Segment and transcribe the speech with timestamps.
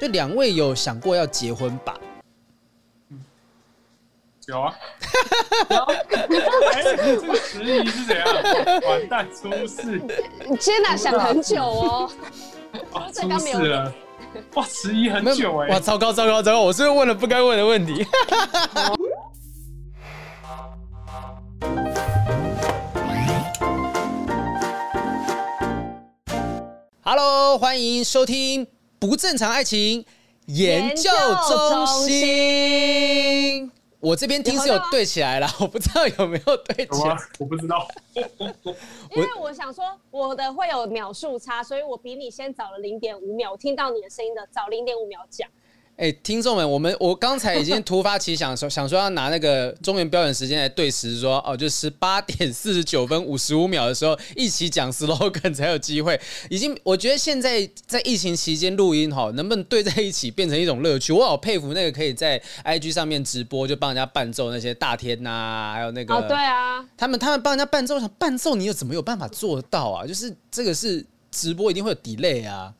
[0.00, 1.94] 就两位有想过要结婚吧？
[4.46, 4.74] 有啊，
[5.68, 5.76] 有。
[6.72, 8.26] 哎，这个迟疑是怎样？
[8.88, 10.00] 完蛋，出事！
[10.48, 12.10] 你天哪，想很久哦。
[12.94, 13.92] 啊，出事了！
[14.56, 15.68] 哇，迟疑很久哎！
[15.68, 16.60] 哇，糟糕糟糕糟糕！
[16.62, 18.06] 我是不是问了不该问的问题。
[27.02, 28.66] Hello，欢迎收听
[29.00, 30.04] 不正常爱情
[30.44, 31.10] 研究
[31.48, 33.72] 中心。
[33.98, 37.16] 我这边听是有对起来了，我不知道有没有对起来。
[37.38, 37.88] 我不知道，
[39.16, 45.48] 因为我想说我的会有秒数差，所以我比你先早了零点五秒，我听到你的声音的早零点五秒讲。
[46.00, 56.18] 哎、欸，听众们，我们我刚才已经突发奇想，说 想说要拿那个中原标准时间来对时说，说哦，就十八点四十九分五十五秒的时候一起讲 slogan 才有机会。
[56.48, 61.12] 已经，我觉得现在在疫情期间录音哈，能不能对在一起变成一种乐趣？
[61.12, 70.06] 我好佩服那个可以在 IG 上面直播就帮人家伴奏那些大天呐、啊，还有那个哦，对啊，他们他们帮人家伴奏，想伴奏你又怎么有办法做到啊？
[70.08, 72.72] 就是这个是直播一定会有 delay 啊。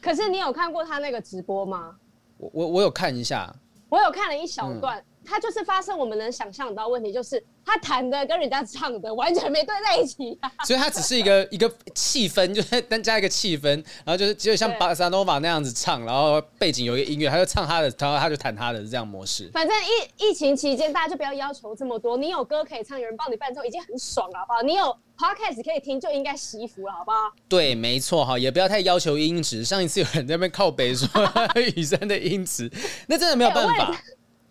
[0.00, 1.96] 可是你有看过他那个直播吗？
[2.42, 3.54] 我我我有看一下，
[3.88, 13.68] 我有看了一小段，嗯、他就是发生我们能想象到的问题，就是他弹的跟人家唱的完全没对在一起，啊，所以他只是一个一个气氛， 就是单加一个气氛，
[14.04, 19.50] 然后就是只有像巴萨诺瓦那样子唱，然后背景有一个音乐，他就唱他的，然后他就弹他的这样模式。
[19.52, 24.62] 反正疫疫情期间，大家就不要要求这么多，你有歌可以唱，有人帮你伴奏，已经很爽了，好不好？
[24.62, 24.96] 你有。
[25.14, 27.16] Podcast 可以听就应该惜福了，好不好？
[27.48, 29.62] 对，没错哈，也不要太要求音质。
[29.62, 31.06] 上一次有人在那边靠北说
[31.76, 32.68] 雨珊的音质，
[33.06, 33.92] 那真的没有办法。
[33.92, 33.98] 欸、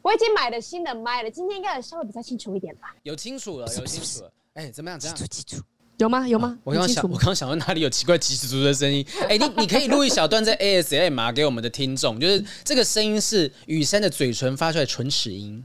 [0.02, 2.96] 我，已经买了新的麦了，今天应该稍微比较清楚一点吧？
[3.04, 4.32] 有清楚了，有清楚了。
[4.54, 5.00] 哎、欸，怎么样？
[5.00, 5.18] 怎样？
[5.30, 5.62] 记住，
[5.98, 6.28] 有吗？
[6.28, 6.48] 有吗？
[6.48, 9.06] 啊、我刚刚想，我刚刚想到哪里有奇怪急促的声音？
[9.30, 15.64] 哎、欸，你你可以录一小段在 ASMR 给我们的听众，就是这个声音是雨山的嘴唇发出来唇齿音。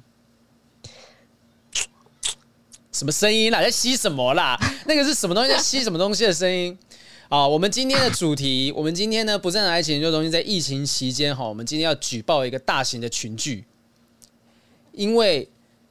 [2.93, 3.61] 什么声音啦？
[3.63, 4.59] 在吸什么啦？
[4.87, 5.51] 那个是什么东西？
[5.51, 6.79] 在吸什么东西的声音？
[7.29, 13.65] 啊，我们今天的主题，我们今天呢，不正常爱情研究中心在疫情期间哈，我们今天要举报一个大型的群聚，
[14.97, 15.49] 因为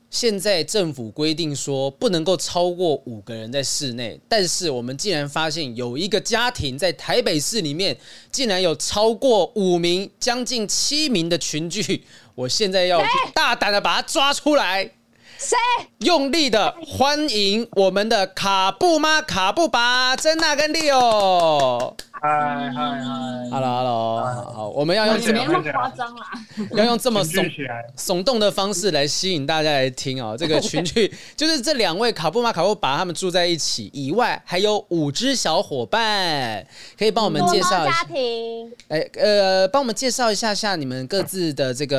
[0.09, 7.95] 现在政府规定说不能够超过五个人在室内，但是我们竟然发现有一个家庭在台北市里面
[8.31, 13.01] 竟然有超过五名、将近七名的群聚，我现在要
[13.33, 14.91] 大胆的把它抓出来。
[15.37, 15.57] 谁？
[15.99, 21.95] 用力的欢迎我们的卡布妈、卡布爸、珍娜跟利欧。
[22.11, 26.25] 嗨嗨嗨，Hello Hello，好，我们要用这么夸张啦，
[26.71, 27.51] 要用这么耸
[27.95, 30.35] 耸动的方式来吸引大家来听哦。
[30.39, 36.65] 这个群聚就是这两位卡布妈、卡布爸他们住在一起，以外还有五只小伙伴，
[36.97, 38.71] 可以帮我们介绍一下家庭。
[38.87, 41.97] 哎，呃，帮我们介绍一下下你们各自的这个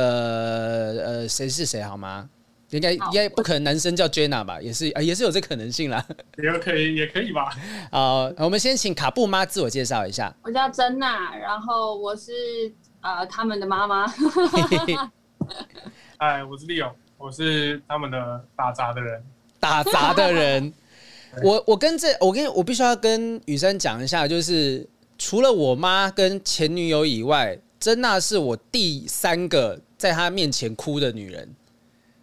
[1.05, 2.29] 呃谁是谁好吗？
[2.77, 4.61] 应该应该不可能，男生叫 Jenna 吧？
[4.61, 6.05] 也是啊，也是有这可能性啦。
[6.39, 7.51] 也可以，也可以吧。
[7.91, 10.35] 好，我们先请卡布妈自我介绍一下。
[10.43, 12.33] 我叫珍娜，然后我是
[13.01, 14.07] 呃他们的妈妈。
[16.19, 19.23] 哎，我是 Leo，我是他们的打杂的人。
[19.61, 20.73] 打杂的人，
[21.43, 24.87] 我我跟这我跟我必须要跟雨珊讲一下，就是
[25.19, 31.55] 除了我妈跟前女友以外，珍娜是我第三个在她面前哭的女人。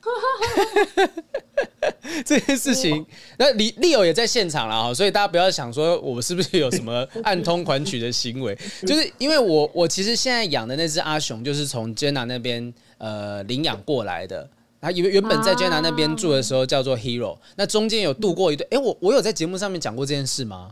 [2.26, 3.06] 这件事情，
[3.38, 14.48] 那李利友也在现场了哈，所以大家不要想说我是不是有什么暗通款曲的行为， 就是因为我我其实现在养的那只阿雄就是从 Jenna 那边呃领养过来的，
[14.82, 20.72] 他原原本在 Jenna 那边住的时候叫做 Hero，那中间有度过一段，哎，我我有在节目上面讲过这件事吗？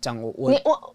[0.00, 0.94] 讲我我我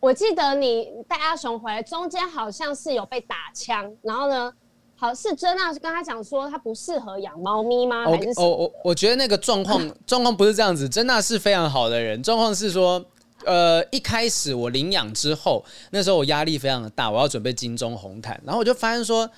[0.00, 4.52] 我记得你带阿雄回来，中间好像是有被打枪，然后呢？
[5.00, 8.04] 好，是珍娜跟他讲说他不适合养猫咪吗？
[8.04, 8.28] 还是？
[8.36, 12.22] 哦，我我觉得那个状况 状况不是这样子，珍娜是非常好的人。
[12.22, 13.02] 状况是说，
[13.46, 19.28] 呃，一开始我领养之后，那时候我压力非常的大，我要准备金钟红毯，然后我就发现说。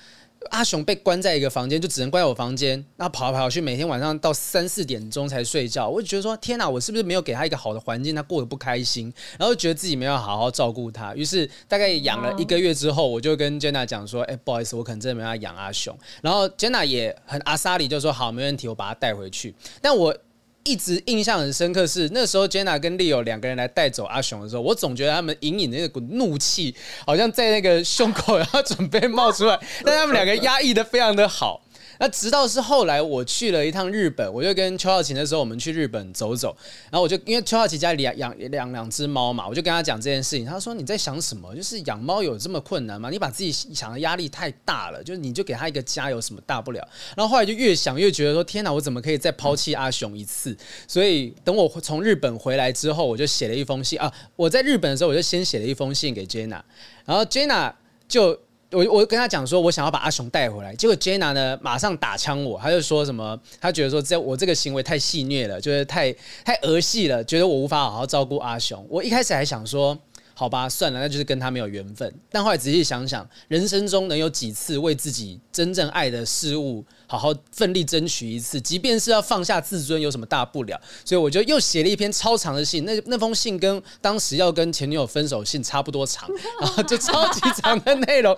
[0.49, 5.87] 阿雄被关在一个房间，就只能关在我房间，然后跑来跑去，每天晚上到三四点钟才睡觉。
[5.89, 11.15] 我就觉得说，天哪，我是不是没有给他一个好的环境，他过得不开心，然后觉得自己没有好好照顾他。
[11.15, 15.97] 于是大概养了一个月之后，我就跟 Jenna 讲说，哎，不好意思，我可能真的没办法养阿雄。
[16.21, 19.55] 然后 Jenna 也很阿莎里，就说好，没问题，我把他带回去。
[19.81, 20.15] 但我。
[20.63, 26.75] 一直印象很深刻是那时候 Jenna 跟 Leo 两个人来带走阿雄的时候，我总觉得他们隐隐的那股怒气，
[27.05, 31.62] 好像在那个胸口要准备冒出来，但他们两个压抑的非常的好。
[31.99, 36.55] 那直到是后来我去了一趟日本，我就跟邱浩琴的时候，我们去日本走走，
[36.91, 40.45] 然后我就因为邱浩琴家里养养两两只猫嘛，我就跟他讲这件事情。
[40.45, 41.55] 他说：“你在想什么？
[41.55, 43.09] 就是养猫有这么困难吗？
[43.09, 50.57] 你把自己想的压力太大了，就是你就给他一个家，有什么大不了？”然后后来就越想越觉得说：“天哪，我怎么可以再抛弃阿雄一次？”
[50.87, 54.11] 所以等我从日本回来之后，我就写了一封信啊。
[54.35, 56.61] 我在日本的时候，我就先写了一封信给 Jenna，
[57.05, 57.73] 然后 Jenna
[58.07, 58.39] 就。
[58.73, 66.11] 我我跟他讲说，我想要把阿雄带回来，结果 Jenna 呢马上打枪我，他就说什么，他觉得说这我这个行为太戏虐了，就是太
[66.43, 68.85] 太儿戏了，觉得我无法好好照顾阿雄。
[68.89, 69.97] 我一开始还想说。
[70.35, 72.11] 好吧，算了，那就是跟他没有缘分。
[72.31, 80.79] 但后来仔细想想，人生中能有几次为自己真正爱的事物好好奋力争取一次，即便是要放下自尊，有什么大不了？
[81.05, 82.83] 所以我就又写了一篇超长的信。
[82.83, 86.27] 那那封信跟当时要跟前女友分手信差不多长，
[86.59, 88.35] 然后就超级长的内容。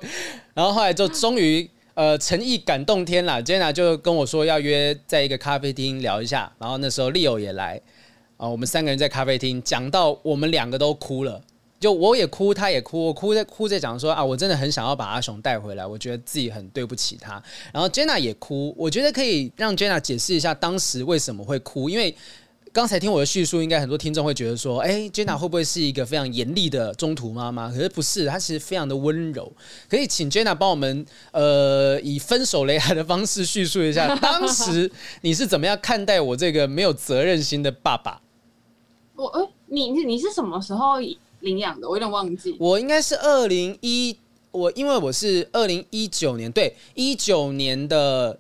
[0.54, 6.52] 然后后来就终于呃诚意感动天了，Jenna 就跟我说要约在一个咖啡厅聊一下。
[6.60, 7.82] 然后那时候 Leo 也来
[8.36, 11.42] 啊，我们三个人在咖啡厅讲到我们两个都哭了。
[11.86, 17.34] 就我也哭，他也哭，我哭在哭在讲说啊，我真的很想要把阿雄带回来，我觉得自己很对不起他。
[17.72, 22.16] 然后 Jenna 也哭，我觉得可以让 Jenna 解释一下当时为什么会哭，因为
[22.74, 27.70] 刚才听我的叙述，应该很多听众会觉得说，哎，Jenna 会不会是一个非常严厉的中途妈妈？
[27.70, 29.54] 可是不是，她其实非常的温柔。
[29.88, 34.92] 可以请 Jenna 帮我们呃以分手雷还的方式叙述一下，当时
[35.22, 38.20] 你是怎么样看待我这个没有责任心的爸爸？
[39.16, 40.96] 我呃，你你是什么时候？
[41.46, 42.58] 领养的，我有点忘记。
[42.60, 44.18] 我应该是二零一，
[44.52, 48.38] 我因为我是二零一九年，对，一九年的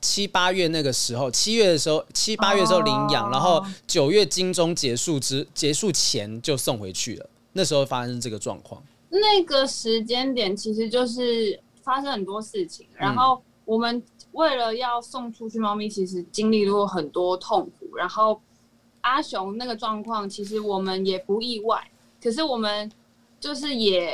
[0.00, 7.30] 七八月那个时候，七月的时候，七八月的时候领养，哦、然后九月金钟结束之结束前就送回去了。
[7.52, 14.02] 那时候发生这个状况，那个时间点其实就是发生很多事情，然后我们
[14.32, 17.96] 为了要送出去猫咪，其实经历过很多痛苦。
[17.96, 18.40] 然后
[19.00, 21.90] 阿雄那个状况，其实我们也不意外。
[22.28, 22.92] 可是我们
[23.40, 24.12] 就是也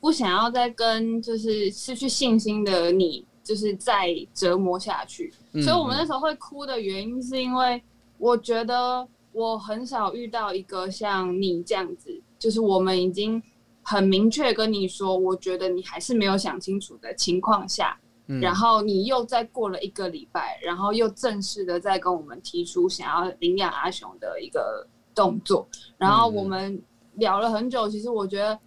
[0.00, 5.32] 不想要再跟就是失去信心的你，就是再折磨下去。
[5.52, 5.62] 嗯。
[5.62, 7.80] 所以，我们那时候会哭的原因，是因为
[8.18, 13.40] 我觉得我很少遇到一个像你这样子，就是我们已经
[13.80, 26.82] 很明确跟你说，我觉得你还是没有想清楚的情况下，嗯，然后你又再过了一个礼拜，然后又正式的再跟我们提出想要领养阿雄的一个动作，然后我们。
[27.16, 28.58] 聊了很久，其实我觉得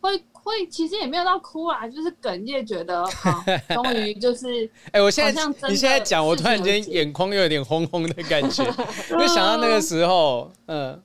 [0.00, 3.42] 会会，其实也没有到哭啊，就是哽咽，觉得好，
[3.74, 8.64] 终于就是，哎、欸，我现在你现在讲，我突然间眼眶又有点红红的感觉，
[9.08, 11.00] 就想到那个时候，嗯，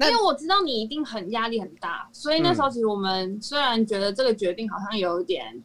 [0.00, 5.62] 因为我知道你一定很压力很大，所以那时候其实我们虽然觉得这个决定好像有点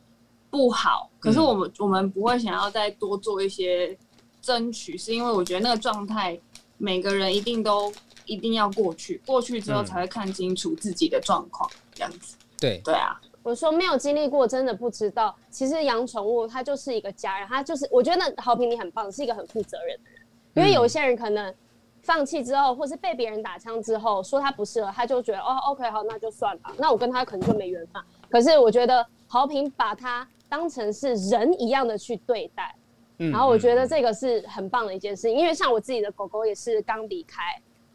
[0.50, 3.98] 不好，可是我们、嗯、我们不会想要再多做一些
[4.42, 6.40] 争取，是因为我觉得那个状态，
[6.78, 7.92] 每个人一定都。
[8.26, 12.36] 一定要过去，过去之后才会看清楚自己的状况，嗯，这样子。
[12.58, 15.36] 对对啊，我说没有经历过，真的不知道。
[15.50, 20.22] 其实养宠物它就是一个家人，它就是我觉得好评你很棒，是一个很负责任的人。
[20.54, 21.54] 因为有些人可能
[22.02, 28.02] 放弃之后，或是被别人打枪之后，说他不适合，他就觉得哦，OK，好，那就算了，那我跟他可能就没缘分。
[28.30, 32.74] 可是我觉得好评把他当成是人一样的去对待，
[33.18, 37.42] 嗯，然后我觉得这个是很棒的一件事，因为像我自己的狗狗也是刚离开。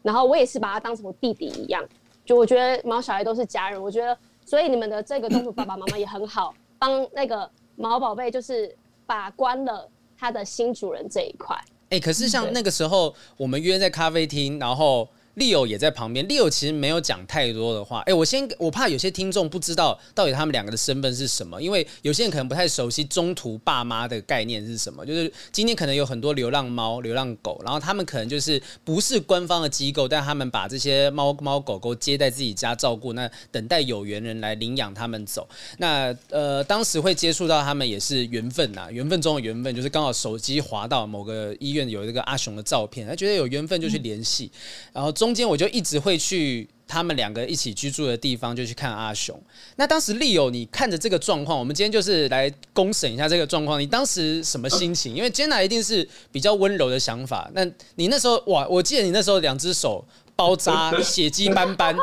[0.01, 1.83] 然后我也是把他当成我弟弟一样，
[2.25, 8.75] 就我觉得毛小孩都是家人，我觉得所以你们的这个中途爸爸妈妈也很好，帮那个毛宝贝就是
[9.05, 11.55] 把关了他的新主人这一块。
[11.89, 15.07] 哎、欸，可是像那个时候我们约在咖啡厅，然后。
[15.39, 18.01] Leo 也在旁边，Leo 其实没有讲太多的话。
[18.01, 25.05] 哎，我先，我怕有些听众不知道到底他们两个的身份是什么，因为有些人可能不太熟悉中途爸妈的概念是什么。
[25.05, 35.47] 就是今天可能有很多流浪猫、流浪狗，然后他们可能就是不是官方的机构，但他们把这些猫猫狗狗接在自己家照顾，那等待有缘人来领养他们走。
[35.77, 44.51] 那呃，当时会接触到他们也是缘分呐，缘分中的缘分，就是刚好手机滑到某个医院有一个阿雄的照片，他觉得有缘分就去联系，
[44.91, 45.28] 然后中。
[45.29, 49.39] 中间我就一直会去他们两个一起居住的地方，就去看阿雄。
[49.75, 53.79] 那当时 Leo，你看着这个状况，我们今天就是来公审一下这个状况。
[53.79, 55.13] 你当时什么心情？
[55.13, 57.47] 因为 Jenna 一定是比较温柔的想法。
[57.53, 60.03] 那你那时候哇，我记得你那时候两只手
[60.35, 61.95] 包扎，血迹斑斑。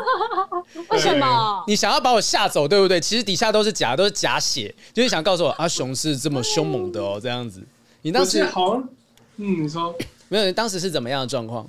[0.90, 1.64] 为什么？
[1.66, 3.00] 你想要把我吓走，对不对？
[3.00, 7.60] 其实底下都是假，都是假血，就是想告诉我阿雄是这么凶猛的哦，这样子。
[8.02, 8.80] 你当时好，
[9.38, 9.92] 嗯，你说
[10.28, 10.44] 没有？
[10.44, 11.68] 你当时是怎么样的状况？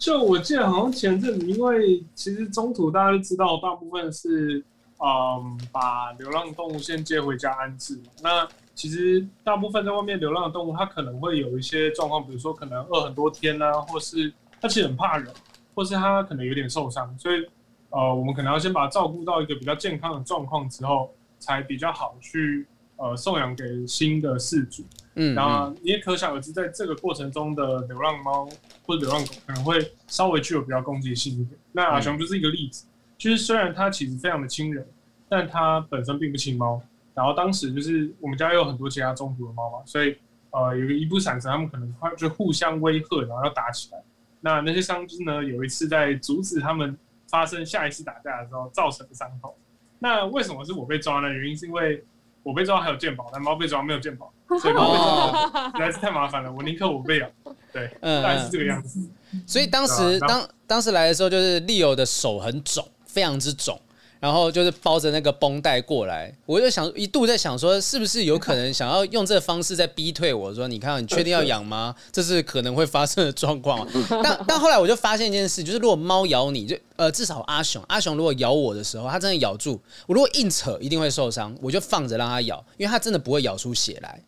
[0.00, 4.64] 就我记得好像前阵子，因为其实中途大家都知道，大部分是
[4.98, 8.00] 嗯把流浪动物先接回家安置。
[8.22, 15.30] 那其实大部分在外面流浪的动物，它可能会有一些状况，比如说可能饿很多天啊，或是它其实很怕人，
[15.74, 17.46] 或是它可能有点受伤，所以
[17.90, 22.66] 呃，我们可能要先把它照顾到一个比较健康的状况之后，才比较好去
[22.96, 24.82] 呃送养给新的饲主。
[25.22, 28.48] 嗯，然后你也可想而知，在这个过程中的流浪猫
[28.86, 31.60] 或者流浪狗可能会稍微具有比较攻击性一点。
[31.72, 32.86] 那阿雄就是一个例子，
[33.18, 34.86] 就是虽然它其实非常的亲人，
[35.28, 36.80] 但它本身并不亲猫。
[37.12, 40.16] 然后当时就是我们家有很多其他中途的猫嘛，所以
[40.52, 44.02] 呃有个一不闪神，他们可能快就互相威吓，然后要打起来。
[44.40, 46.96] 那那些伤兵呢，有一次在阻止他们
[47.28, 49.54] 发生下一次打架的时候造成的伤口。
[49.98, 51.28] 那为什么是我被抓呢？
[51.28, 52.02] 原因是因为
[52.42, 54.32] 我被抓还有鉴宝，但猫被抓没有鉴宝。
[54.60, 57.28] 所以猫被抓实在是太麻烦了，我宁可我被咬。
[57.72, 59.00] 对，嗯，大概是这个样子。
[59.46, 63.80] 所以当时当当时来的时候，就是利友的手很肿，非常之肿。
[64.20, 71.94] 然后就是包着那个绷带过来，我就想一度在想说，是不是有可能想要用这个方式在逼退我说，你看你确定要养吗？
[72.12, 73.88] 这是可能会发生的状况。
[74.22, 84.22] 但 但后来我就发现一件事，就是如果猫咬你就呃至少阿雄阿雄如果咬我的时候，它真的咬住我，如果硬扯一定会受伤，我就放着让它咬，因为它真的不会咬出血来。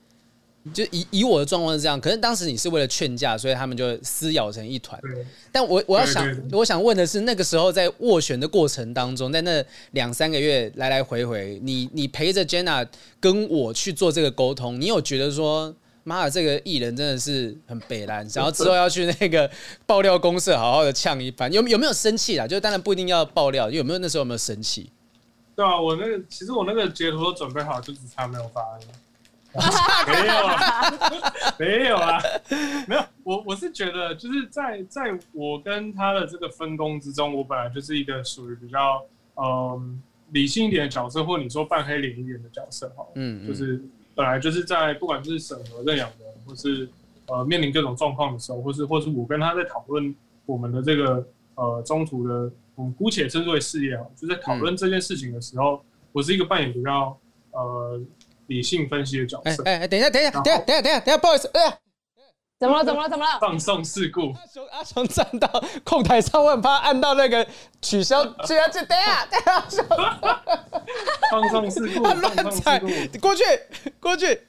[0.72, 5.00] 就以以我的状况是这样，可是当时你是为了劝架，所以他们就撕咬成一团。
[5.50, 12.86] 但我我要想，我想问的是，那个时候在斡旋的过程当中，在那两三个月来来回回，你你陪着 Jenna
[13.18, 19.50] 跟我去做这个沟通，你有觉得说，妈的，这个艺人真的是很北烂，然后之后要去那个
[19.84, 22.46] 爆料公社好好的呛一番，有有没有生气啦？
[22.46, 24.90] 就当然不一定要爆料，有没有那时候有没有生气？
[25.56, 28.62] 对啊，我那个其实我那个截图都准备好，就只差没有发。
[30.08, 32.18] 没有啊，没有啊，
[32.88, 33.02] 没有。
[33.22, 39.04] 我我是觉得，就是在在我跟他的这个分工之中，我本来就是一个属于比较
[39.34, 39.82] 嗯、呃、
[40.30, 43.06] 理性一点的角色，或你说半黑脸一点的角色哈。
[43.14, 43.82] 嗯，就是
[44.14, 46.88] 本来就是在不管是审核认养的，或是
[47.26, 50.14] 呃面临各种状况的时候，或是或是我跟他在讨论
[50.46, 55.80] 我们的这个呃中途的，我们姑且称之为事业哈，就在讨论这件事情的时候，嗯、
[56.12, 57.16] 我是一个扮演比较
[57.50, 58.00] 呃。
[58.52, 59.62] 理性分析的角色。
[59.64, 61.74] 哎哎，等一下，等一下，等一下，等一下，等一下，不好意思，哎呀，
[62.60, 62.84] 怎么了？
[62.84, 63.08] 怎么了？
[63.08, 63.38] 怎么了？
[63.40, 64.32] 放送事故。
[64.32, 67.46] 阿雄，阿雄站到控台上，我很怕按到那个
[67.80, 69.82] 取消， 取消，等一下，等一下，
[71.30, 72.78] 放送事故， 他乱踩，
[73.20, 73.44] 过去，
[73.98, 74.40] 过去。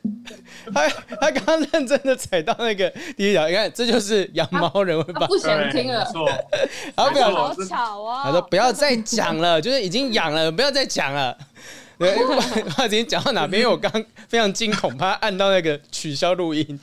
[0.74, 0.88] 他
[1.20, 6.06] 他刚刚认真的踩到那个第一条，你看，这就是养猫人会把不想听了。
[6.96, 8.24] 好，不要，好巧啊！
[8.26, 11.36] 他说不要再讲了，就是已经养了，不要再讲了。
[12.04, 13.70] 对，他今天讲到哪边？
[13.70, 13.90] 我刚
[14.28, 16.78] 非常惊恐，怕按到那个取消录音。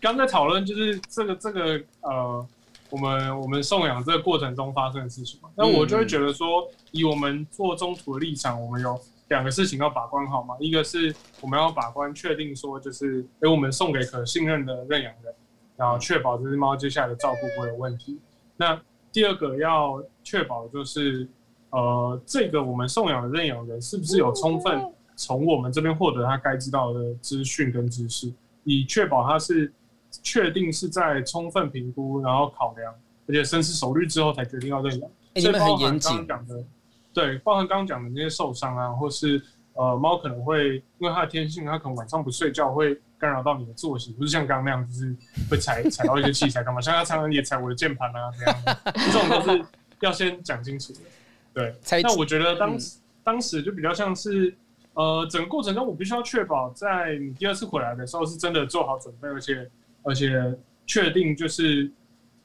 [0.00, 2.46] 刚在讨论就是这个这个呃，
[2.88, 5.50] 我们我们送养这个过程中发生的事情嘛。
[5.54, 8.98] 那我就会觉得说，以我们做中途的立场，我们有
[9.28, 10.56] 两个事情要把关好嘛。
[10.58, 15.34] 一个是我们要把关确定说，就是给我们送给可信任的认养人，
[15.76, 18.18] 然后确保这只猫接下来的照顾不会有问题。
[18.56, 18.80] 那
[19.12, 21.28] 第二个要确保就是。
[21.70, 24.80] 呃，这个我们送养的认养人是不是有充分
[25.16, 28.32] 从我们这边获得他该知道的资讯跟知识，
[28.64, 29.72] 以确保他是
[30.22, 32.94] 确定是在充分评估，然后考量，
[33.26, 35.10] 而且深思熟虑之后才决定要认养。
[35.34, 36.26] 欸、你们很严谨。
[36.26, 36.64] 讲的，
[37.12, 39.42] 对，包含刚刚讲的那些受伤啊，或是
[39.74, 45.14] 呃猫可能会因为它的天性，它可能晚上不睡觉会干扰到你的作息，不是像刚刚那样，就是
[45.50, 46.80] 会踩 踩到一些器材干嘛？
[46.80, 48.62] 像它常常也踩我的键盘啊这样，
[48.94, 49.66] 这种都是
[50.00, 51.00] 要先讲清楚的。
[51.58, 54.54] 对，那我觉得当时、嗯、当时就比较像是，
[54.94, 59.68] 呃，整个过程中我必须要确保在你第二次回来的时候是真的做好准备，而且
[60.04, 61.90] 而且确定就是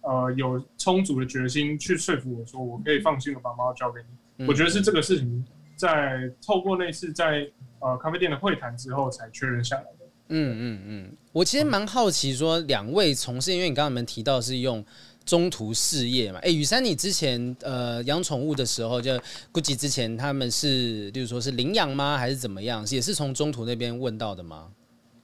[0.01, 4.07] 呃有充足的决心去说服我说我可以放心的把猫交给你。
[4.43, 7.47] 嗯、我觉得是这个事情在透过那次在
[7.81, 10.05] 呃咖啡店的会谈之后才确认下来的。
[10.29, 14.83] 嗯嗯嗯，我其实蛮好奇说两位从事，因为你刚刚你们提到是用。
[15.25, 19.17] 中途事业嘛，哎、欸，宇珊，你之前呃养宠物的时候，就
[19.51, 22.85] 估计之前他们是，例如说是领养吗，还是怎么样？
[22.91, 24.69] 也是从中途那边问到的吗？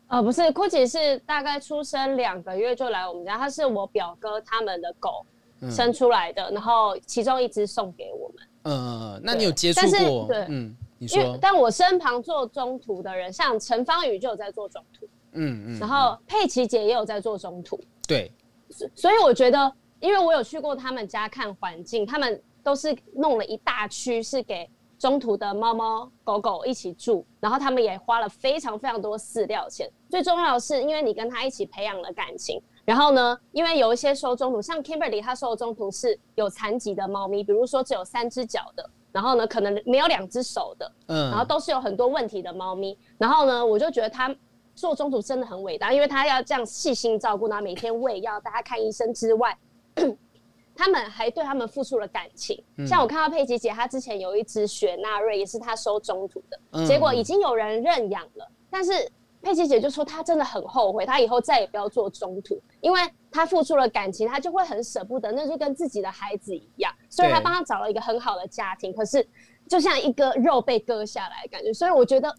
[0.08, 5.26] 呃，不是，Gucci 是大概出生两个月就来我们家，他是我表哥他们的狗
[5.70, 8.48] 生出来的，嗯、然后其中一只送给我们。
[8.64, 10.28] 嗯，那你有接触过？
[10.28, 11.38] 对，嗯，你说。
[11.42, 18.32] 但我身旁做中途的人，像陈芳宇就有在做中途，嗯嗯，然后佩奇姐也有在做中途，对，
[18.96, 19.74] 所以我觉得。
[20.00, 29.90] 因为我有去过他们家看环境，他们都是弄了一大区是给中途的猫猫狗狗一起住，然后他们也花了非常非常多饲料钱。
[30.10, 38.90] 最重要的是，因为你跟他一起培养了感情，然后呢，因为有一些收中途，像 Kimberly 他收的中途是有残疾的猫咪，比如说只有三只脚的。
[39.12, 42.96] 然后呢，可能没有两只手的，嗯，然后都是有很多问题的猫咪。
[43.18, 44.34] 然后呢，我就觉得他
[44.76, 49.58] 做中途真的很伟大，因为他要这样细心照顾，然后每天喂药、带他看医生之外，
[50.76, 52.64] 他们还对他们付出了感情。
[52.78, 58.92] 嗯、像我看到佩奇姐，她之前有一只雪纳瑞，也是她收中途的，嗯、结果已经有人认养了，但是。
[59.42, 63.00] 佩奇姐就说她真的很后悔，她以后再也不要做中途，因为
[63.32, 66.94] 她付出了感情，她就会很舍不得，那就跟自己的孩子一样。
[67.10, 69.26] 所以她帮她找了一个很好的家庭，可是
[69.66, 71.72] 就像一个肉被割下来的感觉。
[71.72, 72.36] 所以我觉得。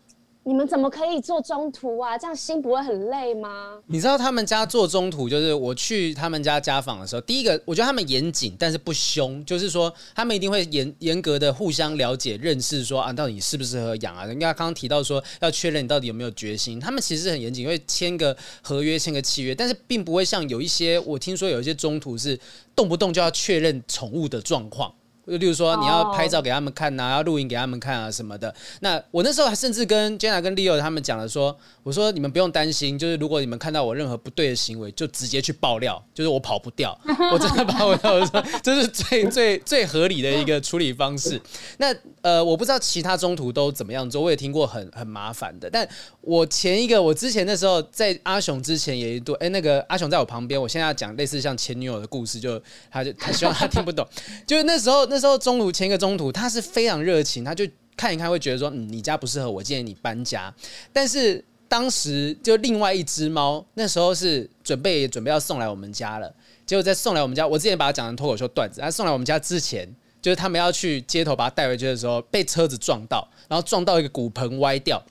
[0.50, 2.18] 你们怎么可以做中途啊？
[2.18, 3.78] 这样心不会很累吗？
[3.86, 14.24] 你知道他们家做中途，就是我去他们家家访的时候，第一个我觉得他们严谨，但是不凶，就是说他们一定会严严格的互相了解、认识，说啊，到底适不适合养啊？
[14.24, 22.36] 人家刚刚提到说要确认你到底有没有决心，他们其实很严谨，因为签个合约、签个契约，但是并不会像有一些我听说有一些中途是
[22.74, 24.92] 动不动就要确认宠物的状况。
[25.26, 28.52] 就例如说，你要拍照给他们看呐、啊，要录影给他们看啊什么的。
[28.80, 36.98] 那我那时候还甚至跟 Jenna 跟 Leo 他们讲了说，我说你们不用担心，就是如果你们看到我任何不对的行为，就直接去爆料，就是我跑不掉，
[37.32, 38.12] 我真的跑不掉。
[38.14, 41.40] 我说这是最最最合理的一个处理方式。
[41.78, 45.70] 那呃，我不知道其他中途都怎么样做，我也听过很很麻烦的。
[45.70, 45.88] 但
[46.22, 52.60] 我前一个，我之前那时候在阿雄之前也一度，哎，那个阿雄在我旁边，我现在要讲类似像前女友的故事，就
[52.90, 54.04] 他就他希望他听不懂，
[54.44, 55.19] 就是那时候那。
[55.20, 57.64] 时候中途前一个中途，他是非常热情，他就
[57.96, 60.52] 看一看会觉得说，嗯，你家不适合我，建议你搬家。
[60.92, 66.34] 但是当时就另外一只猫，那时候是准备准备要送来我们家了。
[66.66, 68.80] 结果在送来我们家，我之前把它讲成脱口秀段子。
[68.80, 69.88] 他送来我们家之前，
[70.22, 75.02] 就是他们要去街头把它带回去的时候，被车子撞到，然后撞到一个骨盆歪掉。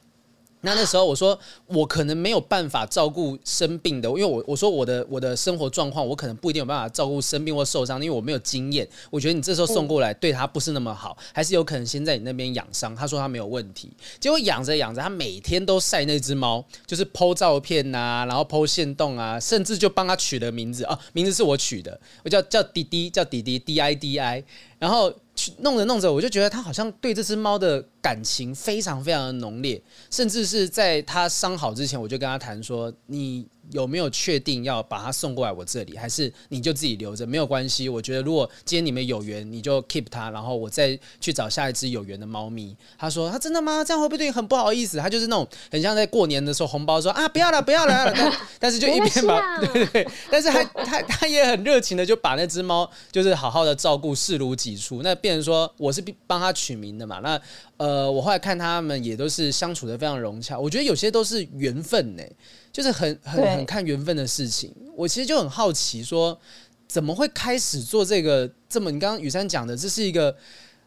[0.61, 8.87] 那那时候我说我可能没有办法照顾生病的，因为我我说我的我的生活状况，我可能不一定有办法照顾生病或受伤，因为我没有经验。
[9.09, 12.93] 我觉得你这时候送过来对他不是那么好，还是有可能先在你那边养伤。
[12.93, 13.89] 他说他没有问题，
[14.19, 24.43] 结果养着养着，他每天都晒那只猫，就是 po 照片呐、啊，然后 po 限动啊，甚至就帮他取了名字啊，名字是我取的，我叫叫滴滴，叫滴滴 D I D I，
[24.77, 25.13] 然后。
[25.59, 33.47] 弄着弄着，我就觉得他好像对这只猫的感情非常非常的浓烈，甚至是在他伤好之前，我就跟他谈说你。
[33.71, 37.25] 有没有确定要把它送过来我这里，还是你就自己留着？
[37.25, 42.75] 没有关系，我觉得如果今天你们有缘，你就 keep 它，然后我再去找下一只有缘的猫咪。
[42.97, 43.83] 他说：“他真的吗？
[43.83, 55.01] 这样会不会对你很不好意思？”他就是那种很像在过年的时候红包说啊不要了不要了，但 但是就一边把 对对对，但是他他他也很热情的就把那只猫就是好好的照顾视如己出。
[55.03, 57.19] 那变成说我是帮他取名的嘛？
[57.19, 57.39] 那
[57.79, 62.23] 呃我后来看他们也都是相处的非常融洽，我觉得有些都是缘分呢。
[62.71, 66.39] 就是很很很看缘分的事情，我其实就很好奇，说
[66.87, 68.91] 怎么会开始做这个这么？
[68.91, 70.33] 你刚刚雨珊讲的，这是一个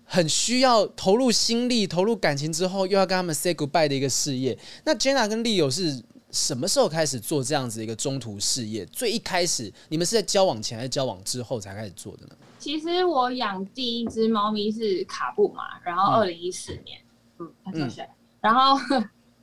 [0.05, 4.57] 很需要投入心力、投入感情之后，又要跟他们 say goodbye 的一个事业。
[4.85, 6.01] 那 Jenna 跟 Leo 是
[6.33, 8.85] 什么时候开始做这样子一个中途事业？
[8.87, 12.37] 最一开始，你们是在交往前还是交往之后才开始做的呢？
[12.59, 17.01] 其实我养第一只猫咪是卡布嘛，然后二零一四年，
[17.39, 18.77] 嗯，它跳下来，然后。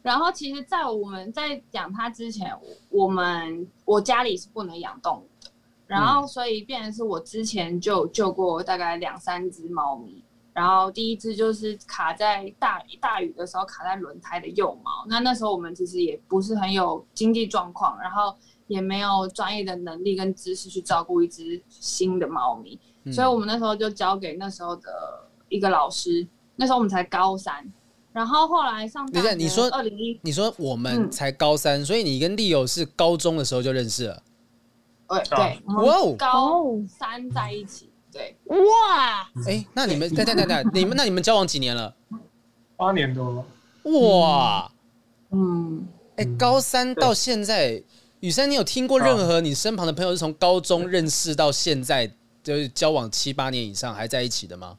[0.02, 2.50] 然后其实，在我们在养它之前，
[2.88, 5.52] 我们我家里是不能养动物的。
[5.88, 10.24] 然后，所以变成是我之前就救过大概两三只猫咪。
[10.60, 15.06] 然后第一只就是卡在大大雨的时候卡在轮胎的幼猫。
[15.08, 18.36] 那那时候我们其实也不是很有经济状况，然后
[18.68, 22.78] 也没有专业的能力跟知识去照顾一只新的猫咪。
[23.10, 24.90] 所以我们那时候就交给那时候的
[25.48, 26.28] 一个老师。
[26.58, 27.66] 那时候我们才高三。
[28.12, 34.22] 然后后来上大学，你说二零一，你说我们才高三，嗯、所以你跟 Leo 是高中的时候就认识了。
[35.08, 37.89] 对对，哇，高三在一起，
[38.20, 41.96] 对，哇，哎，那你们，等等等等，你们那你们交往几年了？
[42.76, 43.46] 八年多了。
[44.10, 44.70] 哇，
[45.30, 47.82] 嗯，哎，高三到现在，
[48.20, 52.12] 雨珊，你有听过任何你身旁的朋友是从高中认识到现在，
[52.44, 54.78] 就是交往七八年以上还在一起的吗？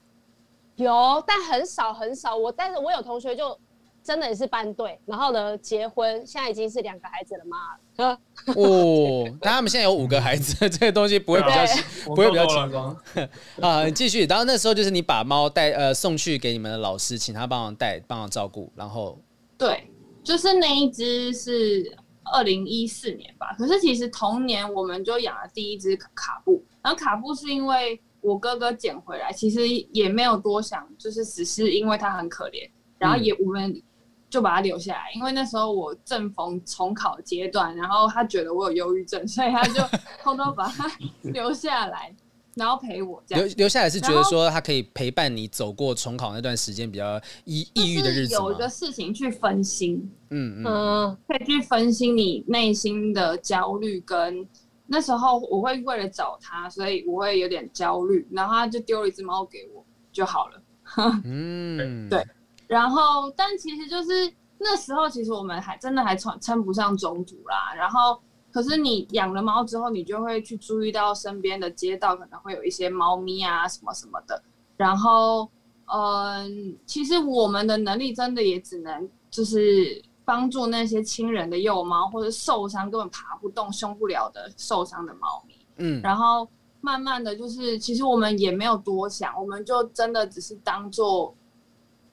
[0.76, 2.37] 有，但很少很少。
[2.37, 3.59] 我但是我有同学就
[4.05, 7.81] 真的也是班对，然后呢结婚，现在已经是两个孩子的妈了。
[8.57, 12.97] 哦，但他们现在有五个孩子，这个东西不会比较对不会比较轻松
[13.61, 13.85] 啊。
[13.85, 19.19] 你继续，然后那时候就是你把猫带呃送去给你们的老师，请他帮忙带帮忙照顾，然后
[19.59, 19.91] 对，
[20.25, 23.55] 就是那一只是二零一四年吧。
[23.59, 28.01] 可是其实同年我们就养了第一只卡布，然后卡布是因为。
[28.23, 33.83] 我哥哥捡回来，其实也没有多想，就是只是因为他很可怜，然后也我们
[34.31, 35.11] 就把他留下来。
[35.14, 39.83] 因为那时候我正逢重考阶段，然后他觉得我有忧郁症，所以他就
[40.23, 40.90] 偷偷把他
[41.23, 42.14] 留下来。
[42.57, 43.45] 然后陪我这样。
[43.47, 48.45] 留留下来是觉得说他可以陪伴你走过重考那段时间比较抑抑郁的日子吗？
[48.45, 54.47] 有一个事情去分心，嗯嗯，嗯，可以去分心你内心的焦虑跟。
[54.93, 60.62] 那时候我会为了找他，所以我会有点焦虑，然后他就丢了一只猫给我就好了。
[61.25, 62.27] 嗯，对。
[62.71, 67.75] 然后，但其实就是那时候，其实我们还真的还称称不上中途啦。
[67.77, 68.21] 然后，
[68.53, 74.43] 可是你养了猫之后，你就会去注意到身边的街道可能会有一些猫咪啊什么什么的。
[74.77, 75.51] 然后，
[75.93, 80.03] 嗯，其实我们的能力真的也只能就是。
[80.23, 85.67] 帮助那些亲人的幼猫，或者受伤根本爬不动、凶不了的受伤的猫咪。
[85.79, 86.49] 嗯，然后
[86.81, 91.35] 慢慢的就是，其实我们也没有多想，我们就真的只是当做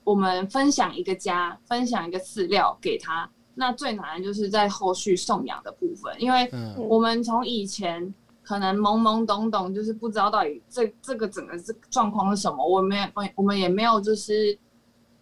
[0.08, 3.28] 我们分享一个家，分享一个饲料给他。
[3.54, 14.58] 那最难的就是在后续送养的部分，因为我们从以前可能懵懵懂懂，就是不知道到底这这个整个这状况是什么，我们也我们也没有就是。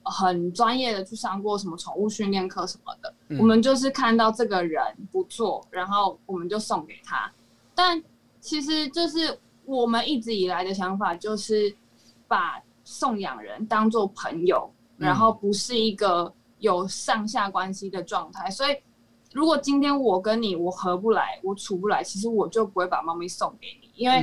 [0.09, 7.29] 很专业的去上过什么宠物训练课什么的，嗯，我们就是看到这个人不错，然后我们就送给他。
[7.75, 8.01] 但
[8.41, 11.75] 其实就是我们一直以来的想法，就是
[12.29, 18.51] 把送养人当做朋友，然后不是一个有上下关系的状态。
[18.51, 18.77] 所以，
[19.33, 24.19] 如果今天我跟你我合不来，我处不来，其实我就不会把猫咪送给你，因为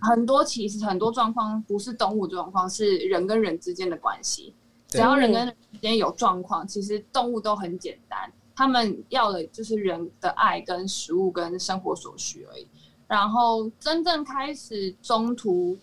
[0.00, 4.54] 很多其实很多状况不是动物状况，是人跟人之间的关系。
[4.88, 12.68] 只要人跟人之间有状况，其实动物都很简单，他们要的就是人的爱跟食物跟生活所需而已。
[13.08, 15.76] 然后真正开始中途，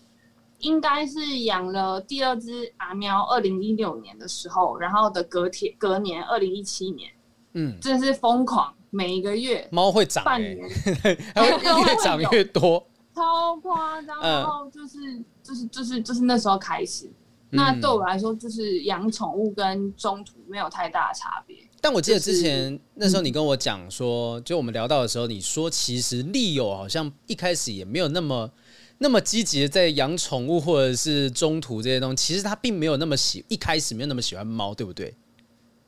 [0.63, 7.12] 应该是养了第二只阿喵，二零一六年的时候，然后的隔天隔年二零一七年，
[7.54, 10.67] 嗯，真是疯狂，每一个月猫会长、欸，半年。
[11.36, 14.19] 它会越长越多， 超夸张。
[14.21, 17.12] 然后就是、嗯、就是就是就是那时候开始。
[17.56, 21.56] 那对我来说，就是养宠物跟中途没有太大的差别。
[21.80, 28.49] 但我记得之前、就是、那时候你跟我讲说，就我们聊到的时候，你说其实利友好像一开始也没有那么
[28.97, 32.15] 那么积极的在养宠物或者是中途这些东西。
[32.15, 35.15] 其实他并没有那么喜，一开始没有那么喜欢猫，对不对？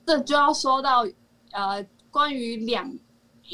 [0.06, 1.08] 这就要说到
[1.52, 2.94] 呃，关于两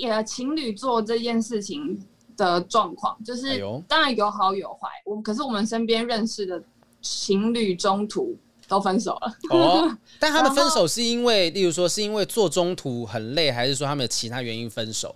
[0.04, 2.04] 呃情侣做这件事情
[2.36, 4.88] 的状况，就是当然有好有坏。
[5.06, 6.64] 我可是我们身边认识的。
[7.04, 8.38] 情侣中途
[8.68, 15.16] 都分手了哦， 但他们分手是因为，例如说是因为做中途很累，还是说他们有其他原因分手？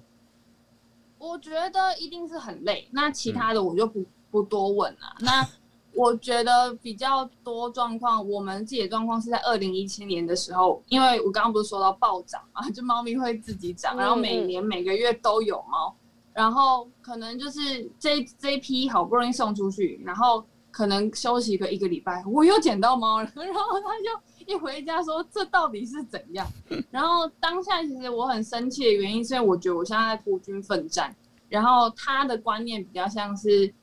[1.20, 4.04] 我觉得一定是很累，那其他的我就不
[4.36, 5.16] 不多问啊。
[5.20, 5.48] 那
[5.94, 15.96] 我觉得比较多状况，我们自己的状况是在二零一七年的时候，因为我刚刚不是说到暴涨嘛，就猫咪会自己长，然后每年每个月都有猫，
[16.34, 20.44] 然后可能就是这这一批好不容易送出去，然后。
[20.76, 26.46] 可能休息个一个礼拜，我又捡到猫了， 然后他就一回家说：“这到底是怎样？
[26.92, 31.16] ”然后当下其实我很生气的原因，是因为我觉得我现在在孤军奋战，
[31.48, 33.74] 然后他的观念比较像是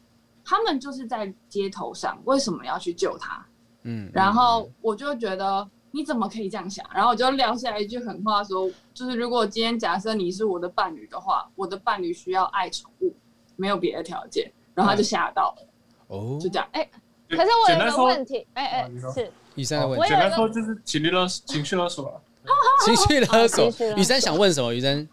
[0.44, 3.44] 他们就是在街头上，为什么要去救他？
[3.82, 6.86] 嗯，然后我就觉得你怎么可以这样想？
[6.94, 13.14] 然后我就撂下一句狠话说：“就是如果今天假设你是我的伴侣的话，我的伴侣需要爱宠物，
[13.56, 15.68] 没有别的条件。”然后他就吓到了。
[16.06, 16.68] 哦，就这样。
[16.72, 20.08] 哎、欸，可是我有一个问题，哎哎、欸欸，是雨珊的问题。
[20.08, 22.22] 简单说就是情绪勒情绪勒索了。
[22.84, 23.68] 情绪勒索。
[23.96, 24.72] 雨珊想问什么？
[24.72, 25.06] 雨珊，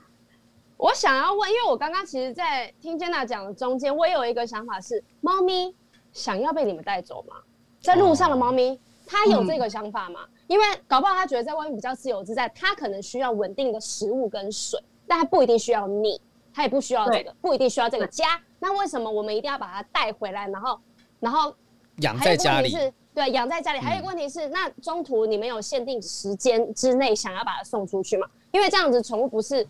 [0.80, 5.76] 我想要问，因为我刚刚其实，在听 Jenna 讲的中间，我也有一个想法是：猫咪
[6.14, 7.36] 想要被你们带走吗？
[7.82, 10.22] 在路上的猫咪，它有这个想法吗？
[10.24, 16.22] 嗯、因为搞不好它觉得在外面比较自由自在，它可能需要稳定的食物跟水，但它不一定需要你，
[16.54, 18.40] 它也不需要这个，不一定需要这个家。
[18.58, 20.80] 那为什么我们一定要把它带回来，然后？
[21.20, 21.54] 然后
[21.98, 22.74] 养在家里，
[23.14, 23.80] 对，养在家里。
[23.80, 28.26] 还有一个问题是，嗯、那中途你们有限定时间之内想要把它送出去吗？
[28.52, 29.68] 因为这样子宠物不是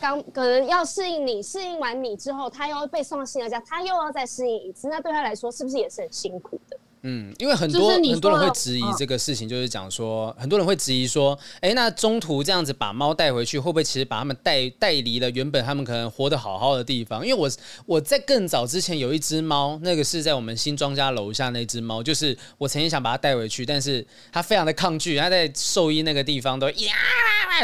[0.00, 6.76] 刚可能要适应你，适应完你之后，他又被送到新的家，他又要再适应一次，那对他来说是不是也是很辛苦的？
[7.02, 17.26] 嗯，因为很多很多人会质疑这个事情，就是讲说，很多人会质疑说，哎，那中途这样子把猫带回去，会不会其实把他们带带离了原本他们可能活得好好的地方？
[17.26, 17.50] 因为我
[17.86, 26.92] 我在更早之前有一只猫，那个是在我们新庄家楼下那只猫，就是我曾经想把它带回去，但是它非常的抗拒，它在兽医那个地方都呀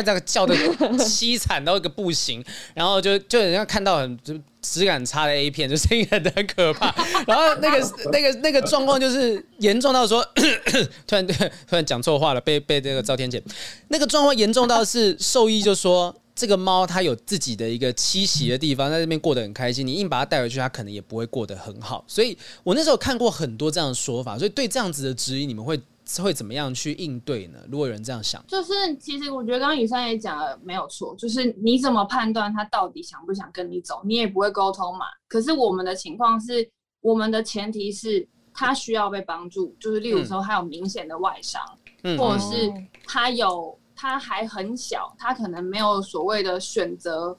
[0.05, 0.55] 这个叫的
[0.99, 2.43] 凄惨到一个不行，
[2.75, 4.35] 然后就就人家看到很就。
[4.73, 6.95] 质感差的 A 片， 就声音很很可怕。
[7.27, 10.27] 然后那个那个那个状况就是严重到说，
[11.07, 11.35] 突然 突
[11.71, 13.43] 然讲错话了，被被这个赵天姐。
[13.89, 19.87] 那个状况严重到是兽医就说，这个猫它有自己的一个栖息的地方，在这边过得很开心。
[19.87, 22.05] 你硬把它带回去，它可能也不会过得很好。
[22.07, 25.81] 所以我那时候看过很多这样的说法，所以对这样子的质疑，你们会
[26.23, 27.59] 会怎么样去应对呢？
[27.71, 35.07] 如果有人这样想，就是其实我觉得刚刚雨珊也讲了没有错，就是你怎么判断他到底想不想跟你走，你也不会沟通嘛。
[35.29, 36.69] 可是我们的情况是，
[37.01, 41.63] 我们的前提是他需要被帮助，就是例如说他有明显的外伤，
[42.03, 42.73] 嗯、或者是
[43.07, 43.79] 他有。
[43.99, 47.35] 他还很小，他可能没有所谓的选择，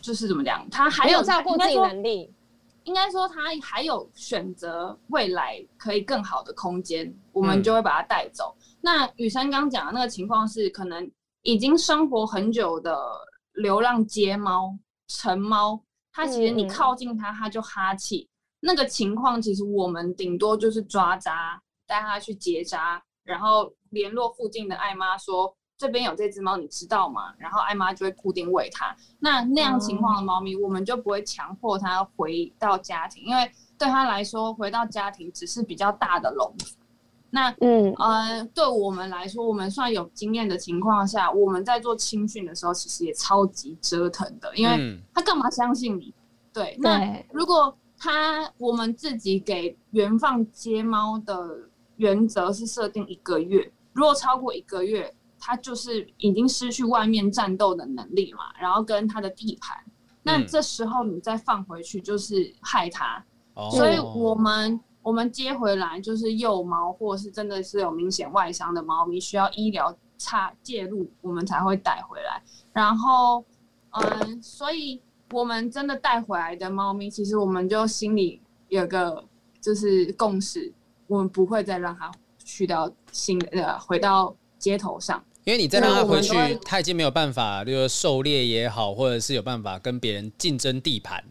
[0.00, 2.28] 就是怎么讲，他还有照顾自己能力。
[2.86, 8.56] 应该说他还有选择未来可以更好的空间，我们就会把它带走。
[8.58, 11.10] 嗯、那雨珊刚讲的那个情况是，可能
[11.42, 12.96] 已经生活很久的
[13.54, 14.76] 流浪街猫、
[15.08, 18.20] 成猫，它其实你靠近它，它就哈气。
[18.20, 25.54] 嗯、那个情况其实我们顶多就是抓扎，带它去结扎，然后联络附近的爱妈说。
[25.78, 27.34] 这边有这只猫，你知道吗？
[27.36, 28.96] 然后艾妈就会固定喂它。
[29.18, 36.76] 那那样情况的猫咪，我们就不会强迫它回到家庭，因为对它来说，回到家庭只是比较大的笼子。
[37.28, 46.14] 那嗯呃，对我们来说，我们算有经验的情况下，我们在做青训的时候，其实也超级折腾的，因为它干嘛相信你？
[46.54, 55.14] 对，那如果它我们自己给原放接猫的原则是设定一个月，如果超过一个月。
[55.46, 59.78] 他就是已经失去外面战斗的能力嘛，然后跟他的地盘，
[60.24, 72.42] 那这时候你再放回去就是害他，嗯、所以我们我们接回来就是幼猫或是真的是有明显外伤的猫咪，需要医疗差介入，我们才会带回来。
[72.72, 73.44] 然后，
[73.92, 79.24] 嗯，所以我们真的带回来的猫咪，其实我们就心里有个
[79.60, 80.72] 就是共识，
[81.06, 82.10] 我们不会再让它
[82.44, 84.34] 去到新的呃回到。
[84.58, 91.22] 街头上，因为你再让他回去，他已经没有办法，就是狩猎也好，或者是有办法跟别人竞争地盘。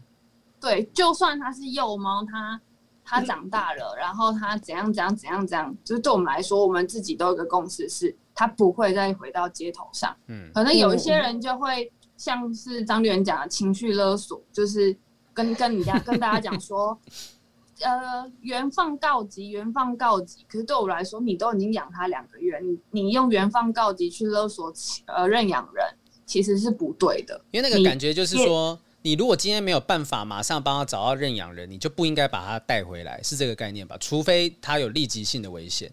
[0.62, 2.62] 对，就算他是幼猫，他
[3.04, 10.16] 他长大了，嗯、 然后他怎样怎样怎样怎样，就是对我们来说，我们自己都有个共识，是他不会再回到街头上。
[10.28, 14.96] 嗯，可能有一些人就会像是张丽媛讲的情绪勒索，就是
[15.34, 16.98] 跟跟你家跟大家讲说。
[17.82, 20.46] 呃，原放告急，原放告急。
[20.48, 24.72] 可是对我来说，你都已经养它两个月，你你用原放告急去勒索
[25.08, 25.86] 呃认养人，
[26.26, 27.40] 其实是不对的。
[27.52, 33.98] 因为那个感觉就是说，你，你如果今天没有办法马上帮他找到认养人，你就不应该把他带回来，是这个概念吧？
[34.00, 35.92] 除非他有立即性的危险。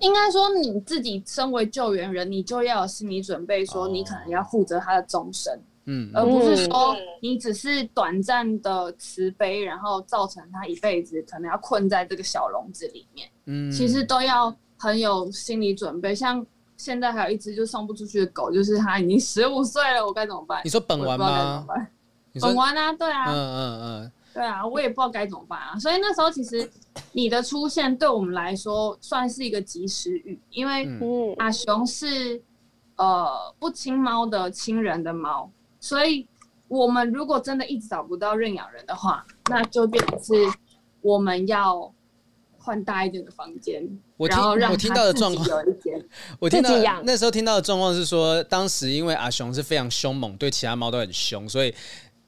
[0.00, 5.52] 应该说，你自己身为救援人，你就要有心理准备，说你可能要负责他的终身。
[5.54, 13.28] 哦嗯，而不是说你只是短暂的慈悲，然后造成他一辈子可能要困在这个小笼子里面。
[13.46, 16.14] 嗯，其实都要很有心理准备。
[16.14, 16.44] 像
[16.76, 20.62] 现在还有一只就送不出去的狗，就是它已经十五岁了，我该怎么办？
[20.64, 21.66] 你说本丸吗？
[22.40, 25.76] 本丸啊，对啊，嗯嗯嗯，对啊，我也不知道该怎么办啊。
[25.80, 26.70] 所以那时候其实
[27.10, 30.88] 你的出现对我们来说算是一个及时雨，因为
[31.38, 32.40] 阿雄是
[32.96, 35.50] 呃不亲猫的亲人的猫。
[35.82, 36.26] 所以，
[36.68, 40.32] 我们如果真的一直找不到认养人的话，那就变成是
[41.00, 41.92] 我们要
[42.56, 43.82] 换大一点的房间。
[44.16, 45.46] 我听我听到的状况，
[46.38, 46.70] 我听到
[47.02, 51.74] 那时候听到的状况是说，当时因为阿雄是非常凶猛，对其他猫都很凶，所以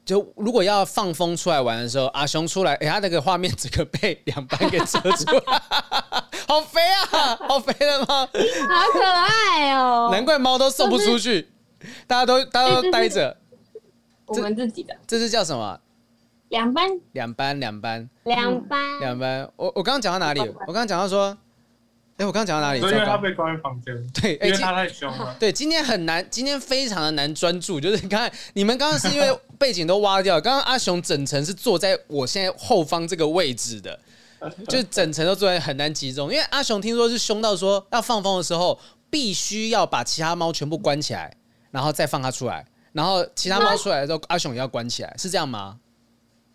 [0.03, 5.63] 就如果要放风出来玩的时候，阿雄出来，哎、欸，他那个画面整个被两班给遮住了，
[6.45, 8.27] 好肥啊，好肥的猫，好
[8.91, 11.47] 可爱哦，难怪猫都送不出去，
[12.05, 13.37] 大家都大家都待着。
[14.25, 15.79] 我们自己的这是叫什么？
[16.49, 19.49] 两班，两班，两班，两班，两班。
[19.55, 20.39] 我我刚刚讲到哪里？
[20.39, 21.35] 我刚刚讲到说，
[22.17, 22.79] 哎，我刚刚讲到哪里？
[22.79, 23.95] 因为他被关在房间。
[24.13, 25.35] 对，因为他太凶了。
[25.39, 27.79] 对，今天很难，今天非常的难专注。
[27.79, 33.99] 就是你看，你们刚刚是因为 背景都挖掉，刚刚阿雄整层是坐在我现在后方这个位置的，
[34.69, 36.31] 就整层都坐在很难集中。
[36.31, 41.35] 因为阿雄听说是凶到说要放风的时候，必须要把其他猫全部关起来，
[41.71, 42.65] 然后再放它出来。
[42.95, 45.77] 然后其他猫出来的时候，阿雄也要关起来，是这样吗？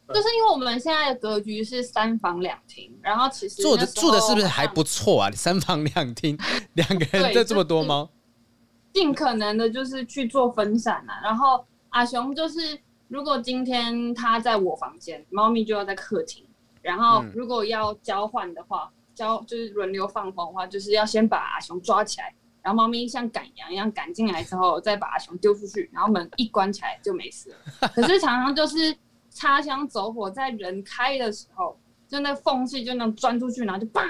[0.09, 5.31] 就是因为我们现在的格局是三房两厅，然后其实住的住的是不是还不错啊？
[5.37, 6.37] 三房两厅，
[6.73, 8.09] 两个人就这么多猫，
[8.95, 11.21] 尽可能的就是去做分散啊。
[11.23, 16.43] 然后阿雄就是，如果今天他在我房间，猫咪就要在客厅。
[16.81, 22.35] 然后如果要交换的话，交就是轮流放风的话，就是要先把阿雄抓起来。
[22.63, 27.89] 然后猫咪像赶羊一样赶进来之后，再把熊丢出去，然后门一关起来就没事了。
[27.95, 28.97] 可是常常就是
[29.31, 34.03] 擦枪走火，在人开的时候，就那缝隙就那种钻出去，然后就叭，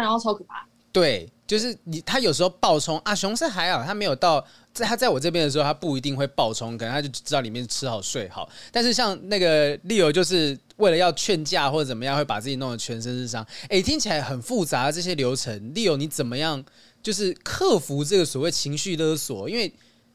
[0.00, 0.66] 然后超可怕。
[0.92, 1.30] 对。
[1.44, 8.48] 就是你它有时候暴冲啊，熊是还好，它没有到在它在我这边的时候，它不一定会暴冲，可能它就知道里面吃好睡好。
[8.70, 13.46] 但是像那个 Leo，就是为了要劝架或者怎么样，会把自己弄得全身是伤。
[13.68, 16.64] 哎、听起来很复杂这些流程，Leo 你怎么样
[17.02, 19.48] 就是克服这个所谓情绪勒索？
[19.48, 19.72] 因为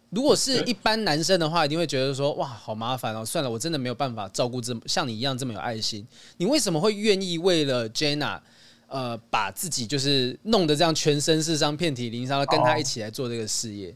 [0.10, 6.08] 如果是一般男生的话，一定会觉得说哇，好麻烦哦，算了，我真的没有办法照顾这么像你一样这么有爱心。
[6.38, 8.39] 你为什么会愿意为了 Jenna，
[8.88, 13.93] 呃，把自己就是弄得这样全身是伤、遍体鳞伤，跟他一起来做这个事业？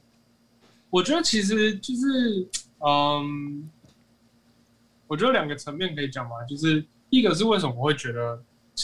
[0.90, 2.46] 我觉得其实就是，
[2.86, 3.70] 嗯，
[5.08, 8.38] 我觉得两个层面可以讲吧，就是一个是为什么我会觉得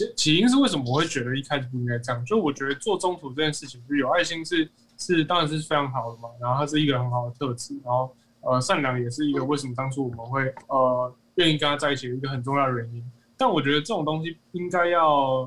[0.06, 4.70] 起起因是为什么我会觉得一开始不应该这样，就我觉得做中途这件事情，就有爱心是。
[5.00, 6.28] 是，当然是非常好的嘛。
[6.42, 13.04] 然后它是一个很好的特质，然后呃，善良也是一个为什么当初我们会呃愿意跟他在一起的一个很重要的原因。
[13.38, 15.42] 但我觉得这种东西应该要，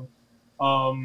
[0.55, 0.95] 嗯、呃，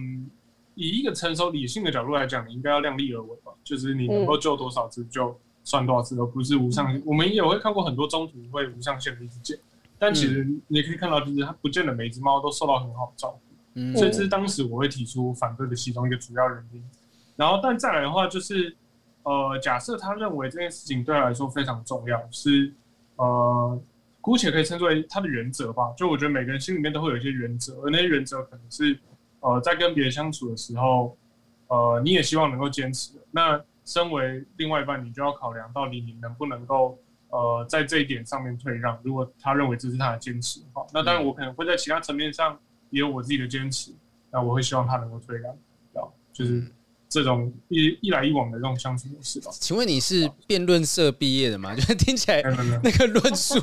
[0.77, 3.51] 以一个成熟理性的角度来讲，你应该要量力而为吧。
[3.65, 7.03] 就是你能够救多少只就算多少只，而不是无上限。
[7.05, 9.59] 我们也会看过很多中途会无上限的一直捡，
[9.99, 13.41] 但其实你可以看到，就是它不见得每只猫都受到很好的照顾。
[13.75, 16.83] 嗯，所以这是当时我会提出反对的其中一个主要原因。
[17.37, 18.75] 然后，但再来的话，就是，
[19.23, 22.73] 呃，假设他认为这件事情对他来说非常重要，是，
[23.17, 23.79] 呃，
[24.23, 25.93] 姑且可以称作为他的原则吧。
[25.97, 28.99] 就我觉得每个人心里面都会有一些原则，而那些原则可能是，
[29.41, 31.15] 呃，在跟别人相处的时候，
[31.69, 33.13] 呃，你也希望能够坚持。
[33.31, 36.99] 那身为另外一半，你就要考量到底你能不能够，
[37.37, 38.99] 呃，在这一点上面退让。
[39.03, 42.59] 如果他认为这是他的坚持的话，那当然我可能会在其他层面上
[42.90, 43.92] 也有我自己的坚持。
[44.31, 45.53] 那我会希望他能够退让，
[45.94, 46.64] 啊，就是。
[47.09, 49.49] 这种一一来一往的这种相处模式吧。
[49.53, 51.72] 请问你是辩论社毕业的吗？
[51.72, 52.42] 就是听起来
[52.83, 53.61] 那个论述。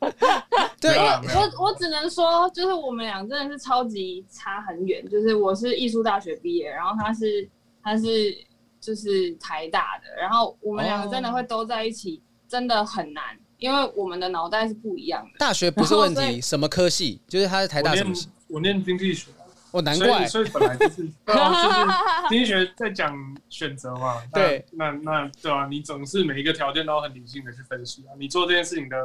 [0.78, 5.02] 对，我我只能说，就是我们俩真的是超级差很远。
[5.08, 7.48] 就是我是艺术大学毕业，然后他是
[7.82, 8.36] 他是
[8.78, 13.24] 就是台大的，然后我们两个真的会都在一起，真的很难，
[13.58, 15.30] 因为我们的脑袋是不一样的。
[15.38, 17.20] 大学不是问题，什么科系？
[17.28, 18.28] 就是他是台大什么系？
[18.48, 19.30] 我念经济学。
[19.70, 23.14] 哦，难怪，所以，所以本来就是，对啊， 就是经济学在讲
[23.50, 24.16] 选择嘛。
[24.32, 28.16] 对，那那，那对啊，你总是每一个条件都要很理性的去分析啊。
[28.18, 28.96] 你做这件事情的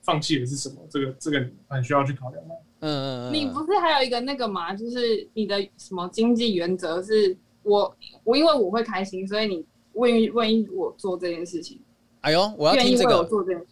[0.00, 0.76] 放弃的是什么？
[0.88, 2.54] 这个这个很需要去考量的。
[2.82, 3.34] 嗯嗯嗯。
[3.34, 4.72] 你不是还有一个那个吗？
[4.72, 11.80] 就是你的什么经济原则是我我因为我会开心，所以你愿意愿意我做这件事情。
[12.22, 13.22] 哎呦，我要听这个。
[13.24, 13.66] 做这件事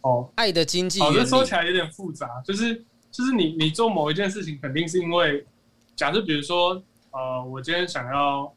[0.00, 1.24] 哦，爱的经济原则。
[1.24, 2.74] 说起来有点复杂，就是
[3.12, 5.46] 就是你你做某一件事情，肯定是因为。
[5.96, 8.52] 假设比如说，呃，我今天想要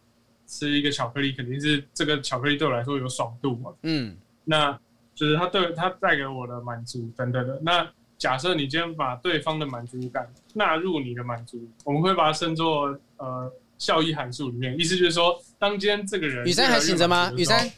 [0.45, 3.71] 吃一个巧克力，肯定是这个巧克力对我来说有爽度嘛。
[3.83, 4.77] 嗯，那
[5.15, 7.57] 就是它对它带给我的满足等等的。
[7.63, 14.77] 那假设你今天把对方的满足感纳入你的满足，我们会把它称作呃效益函数里面。
[14.77, 17.31] 意思就是说，当今天这个人雨珊还醒着吗？
[17.37, 17.71] 雨珊，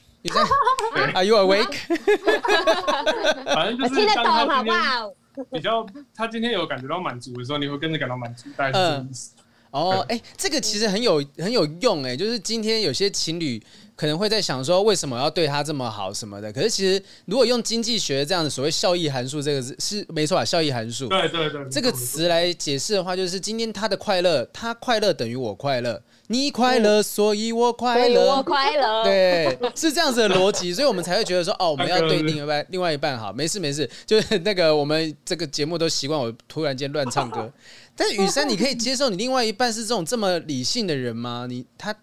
[1.13, 1.75] ，Are you awake？
[3.45, 5.13] 反正就是听得懂好不好
[5.51, 9.31] 比较他今天有感觉到满足的时候，你会跟着感到满足，大概是这个意思。
[9.35, 13.57] 呃哦，哎、欸，这个其实很有很有用，哎，就是今天有些情侣
[13.95, 16.51] 可能会在想说，为什么要对他这么好什么的？
[16.51, 37.51] 可是其实如果用经济学这样的所谓效益函数这个字是没错啊，效益函数，对对对，这个词来解释的话，就是今天他的快乐，他快乐等于我快乐，你快乐，所以我快乐，我快乐，对，是这样子的逻辑，所以我们才会觉得说，哦， 我们要对另一半，另外一半好，没事没事，就是那个我们这个节目都习惯我突然间乱唱歌。
[37.97, 41.45] 但是雨珊，你可以接受你另外一半是这种这么理性的人吗？
[41.49, 41.93] 你他，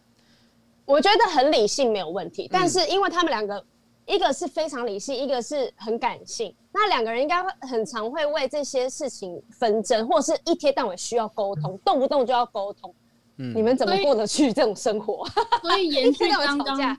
[0.85, 2.47] 我觉得很理性没有问题。
[2.53, 3.65] 但是因为他们两个，
[4.05, 12.95] 一个是非常理性，一个是很感性，那两个人应该会很常会为这些事情纷争，或者是一天到晚需要沟通，动不动就要沟通。
[13.39, 15.27] 嗯，你们怎么过得去这种生活？
[15.63, 16.99] 所以延续 刚刚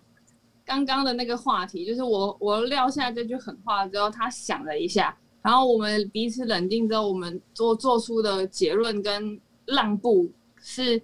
[0.65, 5.15] 刚刚的那个话题，就是我我撂下这句狠话之后，他想了一下。
[5.41, 10.29] 然后我们彼此冷静之后，我们做做出的结论跟让步
[10.61, 11.01] 是：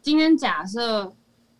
[0.00, 1.12] 今天假设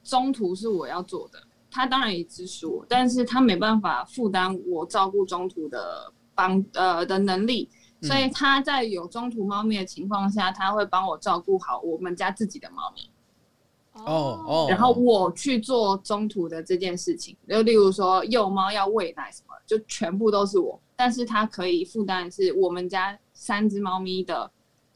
[0.05, 7.69] 中途是我要做的，他当然也支持我，但是他没办法负担我照顾中途的帮呃的能力，
[8.01, 13.11] 所以他在有中途猫咪的情况下，他会帮我照顾好我们家自己的猫咪。
[14.07, 20.81] 哦哦，然后我去做中途的这件事情，就例如说幼猫要喂奶什么，就全部都是我。
[20.97, 24.49] 但是它可以负担是我们家三只猫咪的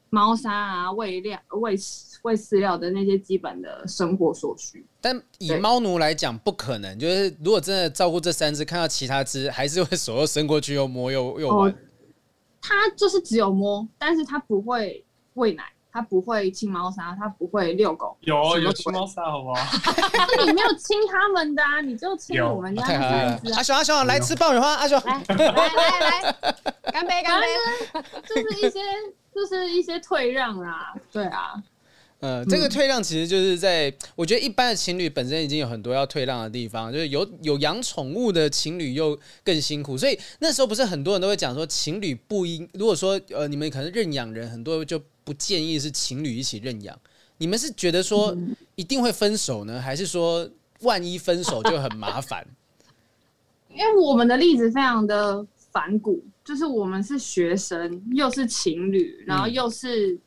[0.09, 1.77] 猫砂啊、喂料、喂
[2.23, 4.87] 喂饲料的那些基本的生活所需。
[5.01, 6.97] 但以猫奴来讲，不可能。
[6.99, 11.75] 就是如果真的照顾这三只，看到其他只，还是会手又伸过去又摸又又玩。
[12.63, 15.05] 它、哦、就是只有摸，但是它不会
[15.35, 15.65] 喂奶，
[15.97, 18.15] 他不会清猫砂，他不会遛狗。
[18.21, 19.61] 有有清猫砂，好不好？
[20.37, 23.41] 那你没有清他们的啊，你就清我们家的啊。
[23.55, 26.37] 阿雄阿雄，来吃爆米花，阿雄来来来来，
[26.93, 27.47] 干杯干杯！
[28.29, 28.79] 就是一些
[29.35, 31.55] 就是一些退让啦，对啊。
[32.21, 46.99] 呃，这个退让其实就是在，我觉得一般的情侣本身已经有很多要退让的地方，就是有有养宠物的情侣又更辛苦，所以那时候不是很多人都会讲说，情侣不应，如果说呃你们可能认养人，很多就不建议是情侣一起认养。
[47.37, 48.35] 你们是觉得说
[48.77, 50.49] 一定会分手呢，还是说
[50.81, 52.47] 万一分手就很麻烦？
[53.69, 60.19] 因为我们的例子非常的反骨，就是我们是学生，又是情侣，然后又是。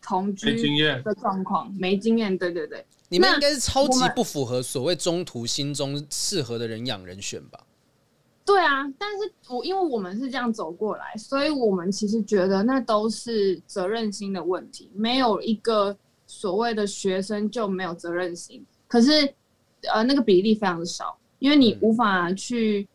[0.00, 7.60] 同居的状况，没经验，对对对，你们应该是超级不符合所谓中途心中适合的人养人选吧？
[8.48, 15.94] 对啊，但是我因为我们是这样走过来，所以我们其实觉得那都是责任心的问题，没有一个
[16.26, 19.10] 所谓的学生就没有责任心，可是
[19.92, 22.88] 呃那个比例非常的少，因为你无法去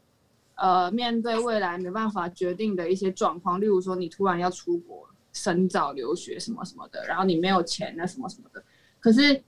[0.55, 5.07] 呃面对未来没办法决定的一些状况，例如说你突然要出国。
[5.35, 8.63] 深造、留学什么什么的，然后你没有钱，啊什么什么的。
[8.99, 9.43] 可是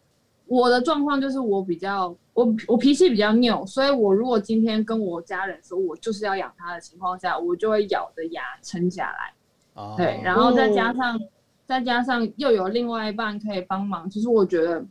[0.47, 9.33] 我的状况就是我比较，我我脾气比较拗，所以我如果今天跟我家人说我就是要养它的情况下，我就会咬着牙撑下来。
[9.73, 9.97] Oh.
[9.97, 11.19] 对，然后再加上
[11.65, 14.83] 再加上又有另外一半可以帮忙，其实我觉得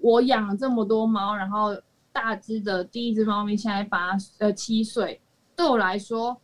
[0.00, 1.76] 我养了这么多猫，然后
[2.12, 5.20] 大只的第一只猫咪现在八呃七岁，
[5.54, 6.36] 对我来说。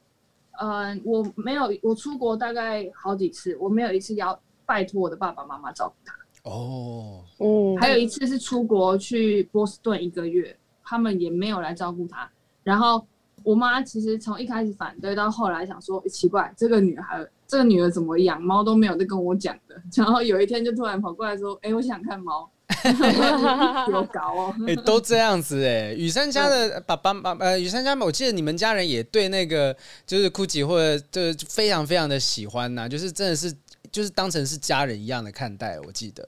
[0.59, 6.15] 呃，我没有，我出国大概好几次，我没有一次要拜托我的爸爸妈妈照顾他。
[6.43, 12.29] 哦，嗯，还有一次是出国去波士顿一个月，他们也没有来照顾他。
[12.63, 13.07] 然后
[13.45, 19.81] 我妈其实从一开始反对，到后来想说，欸，奇怪，这个女孩，这个女儿怎么养猫都没有在跟我讲的。
[19.95, 22.51] 然后有一天就突然跑过来说，哎，欸，我想看猫。
[23.91, 25.93] 有搞哦，哎，都这样子哎。
[25.93, 29.77] 雨珊家的爸爸妈呃，雨珊家，我记得你们家人也对那个
[30.07, 33.55] 就是 Gucci 或者就是非常非常的喜欢呐，就是真的是
[33.93, 35.79] 就是当成是家人一样的看待。
[35.81, 36.27] 我记得，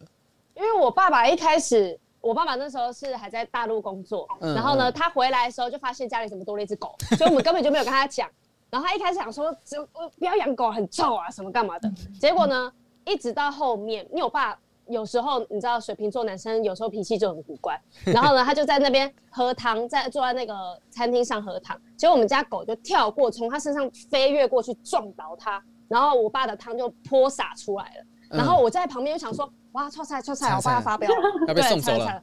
[0.54, 8.30] 因为我爸爸一开始，我爸爸那时候是还在大陆工作，然后呢，他回来的时候就发现家里怎么多了一只狗， 所以我们根本就没有跟他讲。
[8.70, 9.84] 然后他一开始想说，就
[10.18, 11.90] 不要养狗，很臭啊，什么干嘛的。
[12.20, 12.72] 结果呢，
[13.06, 14.56] 一直到后面，因为我爸。
[14.86, 25.64] 有时候你知道水瓶座男生有时候脾气就很古怪， 然后呢，他就在那边喝汤，在坐在那个餐厅上喝汤，结果我们家狗就跳过，从他身上飞跃过去撞倒他，
[25.94, 31.16] 然后我爸的汤就泼洒出来了，然后我在旁边就想说，哇，臭菜臭菜，我爸要发飙 了，
[31.46, 32.20] 要被送走了，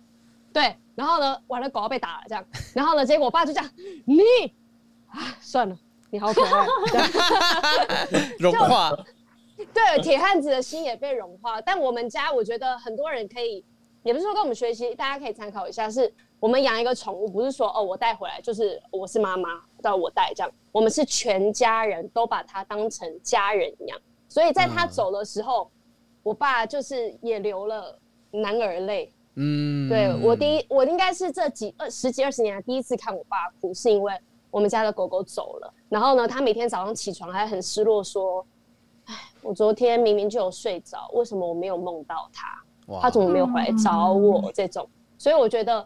[0.52, 2.46] 对，然后呢，完了狗要被打了这样，
[2.76, 3.72] 然后呢，结果我爸就这样，
[4.04, 4.22] 你
[5.08, 5.78] 啊，算了，
[6.10, 6.68] 你好可爱，
[8.38, 8.92] 融化。
[9.74, 11.62] 对，铁汉子的心也被融化。
[11.62, 13.64] 但我们家，我觉得很多人可以，
[14.04, 15.90] 也不是说跟我们学习，大家可以参考一下。
[15.90, 16.12] 是
[16.42, 20.52] 我们养一个宠物，不是说哦，我带回来就是我是妈妈，到我带这样。
[20.72, 24.00] 我们是全家人都把他当成家人一样。
[24.30, 25.72] 所以在他走的时候，嗯、
[26.24, 28.00] 我爸就是也流了
[28.32, 29.12] 男儿泪。
[29.36, 34.14] 嗯，对我第一，我应该是这几二十几二十年来第一次看我爸哭，是因为
[34.50, 35.74] 我们家的狗狗走了。
[35.90, 38.46] 然后呢，他每天早上起床还很失落，说。
[39.42, 43.02] 我昨天明明就有睡着，为什么我没有梦到他？
[43.02, 44.52] 他怎么没有回来找我？
[44.54, 45.86] 这种，所以我觉得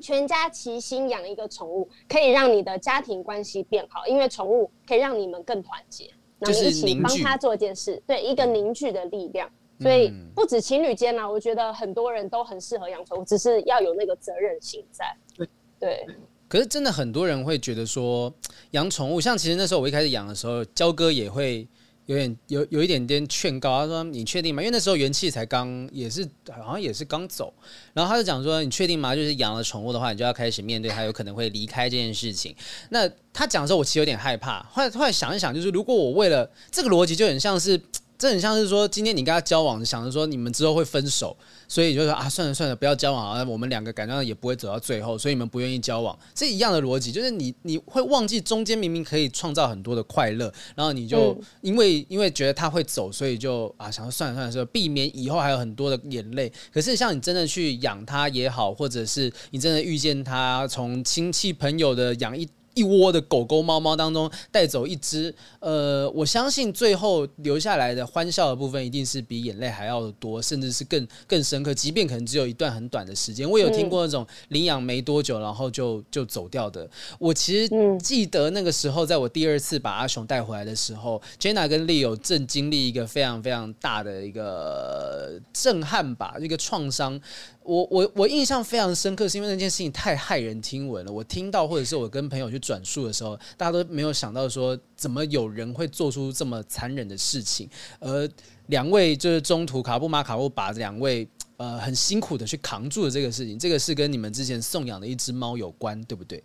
[0.00, 9.50] 全家齐心养一个宠物，可以让你的家庭关系变好，因为宠物可以让你们更团结，然后一起帮他做一件事，对，一个凝聚的力量。
[9.80, 15.16] 所以不止情侣间呢，我觉得很多人都很适合养宠物，只是要有那个责任心在。
[15.36, 16.06] 对对。
[16.48, 18.32] 可是真的很多人会觉得说
[18.72, 21.66] 养宠物，像其实那时候我一开始养的时候，焦哥也会。
[22.06, 24.62] 有点有有一点点劝告，他说：“你确定吗？
[24.62, 27.52] 因为那时候元气才刚，也是好像也是刚走。
[27.92, 29.14] 然后他就讲说：‘你确定吗？
[29.14, 32.54] 就是养了宠物的话，你就要开始面对它有可能会离开这件事情。’
[32.90, 34.62] 那他讲的时候，我其实有点害怕。
[34.70, 37.80] 后来后来想一想，就是如果我为了这个逻辑，就很像是。”
[38.24, 41.36] 这很像是说，今天你跟他交往，想着说你们之后会分手，
[41.68, 56.50] 所以就说啊，算了算了，不要交往啊，我们两个感觉上也不会走到最后，所以你们不愿意交往，是一样的逻辑，就是你你会忘记中间明明可以创造很多的快乐，然后你就因为、嗯、因为觉得他会走，所以就啊想说算了算了，说避免以后还有很多的眼泪。
[56.72, 62.48] 可是像你真的去养他也好，或者是你真的遇见他，从亲戚朋友的养一。
[62.74, 71.72] 一窝的狗狗、猫猫当中带走一只，呃，我相信最后留下来的欢笑的部分一定是比眼泪还要多，甚至是更更深刻。
[71.72, 76.88] 即便可能只有一段很短的时间，我有听过那种领养没多久然后就就走掉的。
[77.18, 77.68] 我其实
[77.98, 87.20] 记得那个时候，在我第二次把阿雄带回来的时候，Jenna 跟 Leo 正经历一个非常非常大的一个震撼吧，一个创伤。
[87.62, 91.10] 我我我印象非常深刻，是因为那件事情太骇人听闻了。
[91.10, 97.68] 我听到或者是我跟朋友去转述的时候，大家都没有想到说，怎么有人会做出这么残忍的事情。
[98.00, 98.28] 而
[98.68, 106.42] 两位就是中途卡布马卡布把两位呃很辛苦的去扛住了这个事情，这个是跟你们之前送养的一只猫有关，对不对？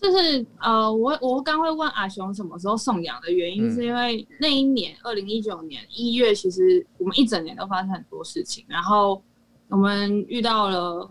[0.00, 9.22] 就是呃，我我刚会问阿雄什么时候送养的原因，是因为那一年二零一九年一月，其实我们一整年都发生很多事情，然后。
[9.68, 11.08] 我们遇到了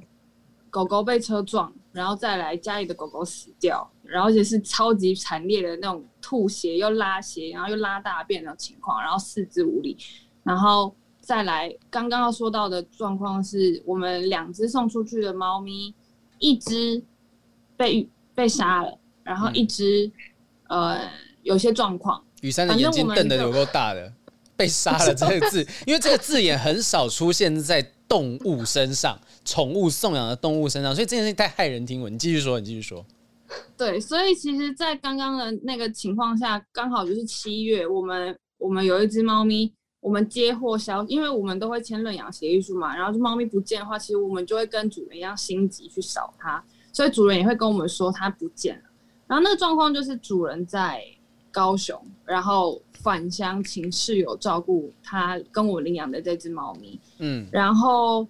[0.70, 9.98] 狗狗被车撞，然后再来家里的狗狗死掉，然后而且是超级惨烈的那种吐血又拉血，然后又拉大便的情况，然后四肢无力，
[10.44, 15.94] 然后再来刚刚要说到的状况是我们两只送出去的猫咪，
[16.39, 17.04] 一只
[17.76, 20.10] 被被杀了，然后一只、
[20.70, 21.12] 嗯、呃
[21.44, 22.24] 有些状况。
[22.42, 24.14] 雨珊的眼睛瞪得有够大的，
[24.56, 27.86] 被杀了这个字，因为这个字眼很少出现在。
[28.12, 32.14] 动物身上，宠物送养的动物身上，所以这件事情太骇人听闻。
[32.14, 33.06] 你继续说，你继续说。
[33.78, 46.64] 对，所以其实，在刚刚的那个情况下，刚好就是七月，我们我们有一只猫咪，我们接获消，因为我们都会签认养协议书嘛，然后就猫咪不见的话，其实我们就会跟主人一样心急去找它，
[46.94, 48.84] 所以主人也会跟我们说它不见了。
[49.28, 51.04] 然后那个状况就是主人在
[51.52, 52.82] 高雄，然后。
[53.02, 58.28] 返乡请室友照顾他跟我领养的这只猫咪，嗯，然后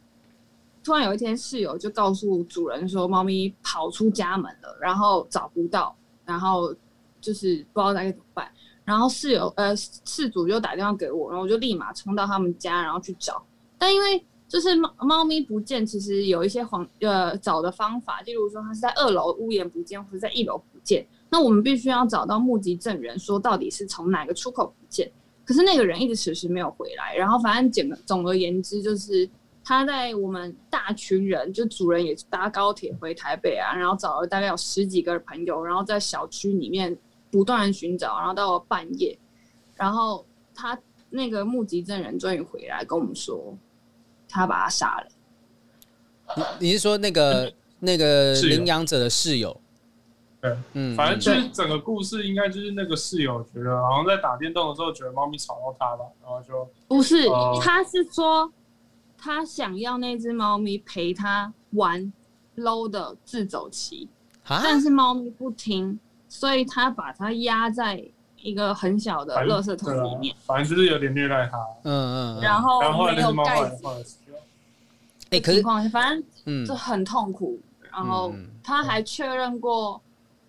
[0.84, 6.74] 突然有一天室友就告诉主人说，猫咪跑出家门了，然后找不到，然后
[7.20, 8.52] 就是不知道该怎么办。
[8.84, 13.42] 然后室友呃事主就打电话给我，然后我就立马冲到他们家，然后去找。
[13.78, 21.06] 但因为就是猫猫咪不见，其实有一些黄呃找的方法，例如说它是在二楼屋檐不见，或者在一楼不见。
[21.30, 25.10] 那我们必须要找到目击证人，说到底是从哪个出口不见。
[25.46, 27.16] 可是那个人一直迟迟没有回来。
[27.16, 29.30] 然后反正简总而言之，就是
[29.64, 36.98] 他在我们大群人，就主人也搭高铁回台北啊，然后找了大概有十几个朋友，然后在小区里面
[37.30, 39.18] 不断寻找，然后到了半夜，
[39.76, 40.78] 然后他
[41.10, 43.56] 那个目击证人终于回来跟我们说，
[44.28, 45.08] 他把他杀了。
[46.60, 49.60] 你你是说那个那个领养者的室友？
[50.42, 58.52] 对，嗯，反正就是整个故事应该就是那个室友觉得，好像在打电动的时候觉得猫咪吵到他吧，然后就不是，呃、他是说
[59.22, 62.12] 他想要那只猫咪陪他玩
[62.58, 64.10] low 的自走棋，
[64.48, 68.04] 但是猫咪不听，所以他把它压在
[68.42, 72.82] 一个很小的垃圾桶里面，反正、啊、就是有点虐待它，嗯嗯，然后
[73.14, 73.86] 没有盖子，
[75.30, 80.02] 哎，可是反正嗯，就很痛苦，嗯、然后他还确认过。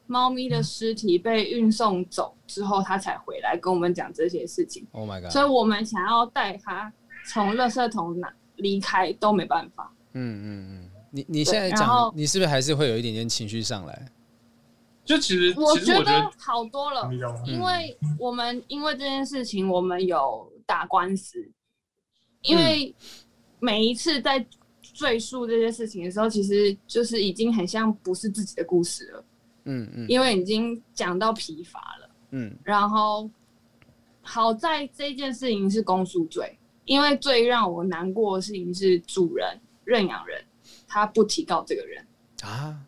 [0.08, 4.86] 猫咪的尸体被运送走之后，他才回来跟我们讲这些事情。
[4.92, 5.30] Oh my god！
[5.30, 6.92] 所以我们想要带他
[7.28, 8.30] 从垃圾桶拿
[8.62, 9.92] 离开都没办法。
[10.14, 14.12] 嗯嗯嗯，你你现在讲，你是不是还是会有一点点情绪上来？
[15.04, 17.10] 就其实我觉得好多了，
[17.44, 21.44] 因为我们因为这件事情，我们有打官司，
[22.42, 22.94] 因为
[23.58, 24.46] 每一次在
[24.80, 29.24] 赘述这些事情的时候，其实就是已经很像不是自己的故事了。
[29.64, 33.28] 嗯嗯，因为已经讲到疲乏了，嗯，然后
[34.20, 36.56] 好在这件事情是公诉罪，
[36.92, 40.44] 因为最让我难过的事情是主人认养人
[40.86, 42.06] 他不提告这个人
[42.42, 42.78] 啊。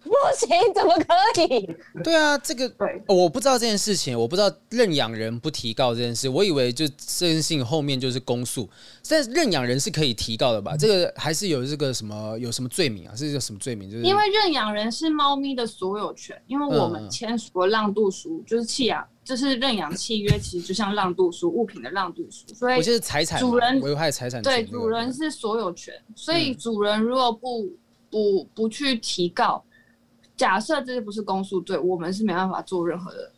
[0.00, 1.68] 不行，怎么可以？
[2.02, 8.66] 对啊，这个对、哦，我不知道这件事情，我不知道认养人不提告这件事，我以为就这件事情后面就是公诉，
[9.06, 10.74] 但是认养人是可以提告的吧？
[10.78, 13.14] 这个还是有这个什么有什么罪名啊？
[13.14, 13.90] 是一个什么罪名？
[13.90, 27.70] 就是因为认养人是猫咪的所有权，因为我们签署了让渡书，嗯、就是弃养，就是认养契约，其实就像让渡书物品的让渡书，所以我就是财产主人危害财产对主人是所有权，所以主人如果不
[28.08, 29.62] 不不去提告。
[30.34, 33.30] 假设这不是公诉罪，我们是没办法做任何的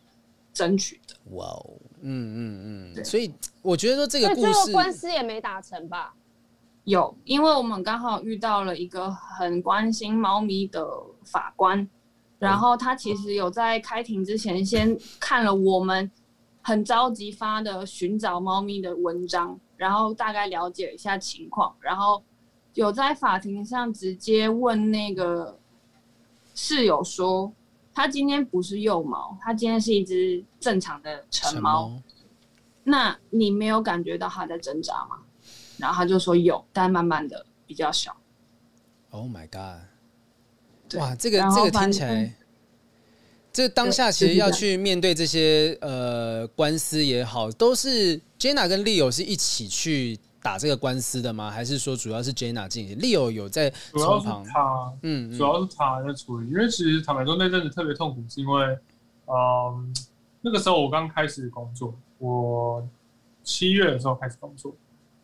[0.52, 1.16] 争取的。
[1.32, 1.72] 哇哦，
[2.02, 6.14] 嗯嗯嗯，对所以我觉得说这个故事官司也没打成吧？
[6.84, 10.86] 有，因为我们刚好遇到了一个很关心猫咪的
[11.24, 11.88] 法官，
[12.40, 16.10] 然后他其实有在开庭之前先看了我们
[16.60, 22.20] 很着急发的寻找猫咪的文章，然后大概了解一下情况，然后
[22.74, 25.56] 有在法庭上直接问那个。
[26.52, 27.50] 室友说，
[27.94, 31.90] 他今天不是幼猫，他今天是一只正常的成猫。
[32.84, 35.16] 那你没有感觉到他在挣扎吗？
[35.78, 38.14] 然后他就说有，但慢慢的比较小。
[39.10, 39.89] Oh my god！
[40.98, 42.32] 哇，这个这个听起来，
[43.52, 51.50] 这当下其实要去面对这些呃官司也好，都是 Jenna 跟 Leo 是一起去打这个官司的吗？
[51.50, 54.44] 还是说主要是 Jenna 进行？Leo 有在从旁？
[54.44, 56.48] 他，嗯，主要是他在处理。
[56.48, 58.64] 因为其实坦白说，那阵子特别痛苦，是因为，
[59.26, 59.84] 嗯、呃，
[60.40, 62.86] 那个时候我刚开始工作，我
[63.42, 64.74] 七月的时候开始工作，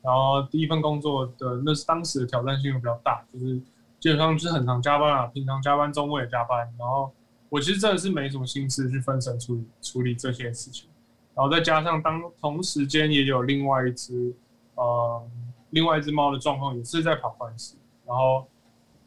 [0.02, 3.60] 然后第一份工作的那是当时的挑战性又比较大，就是。
[4.06, 6.60] 基本上就是很常加班啊，平常加班，周末也加班。
[6.78, 7.12] 然后
[7.48, 10.88] 我其实真的是没什么心思去分神处理处理这些事情。
[11.34, 14.32] 然后再加上当同时间也有另外一只
[14.76, 15.28] 呃
[15.70, 17.78] 另外一只猫的状况也是在跑关系。
[18.06, 18.46] 然后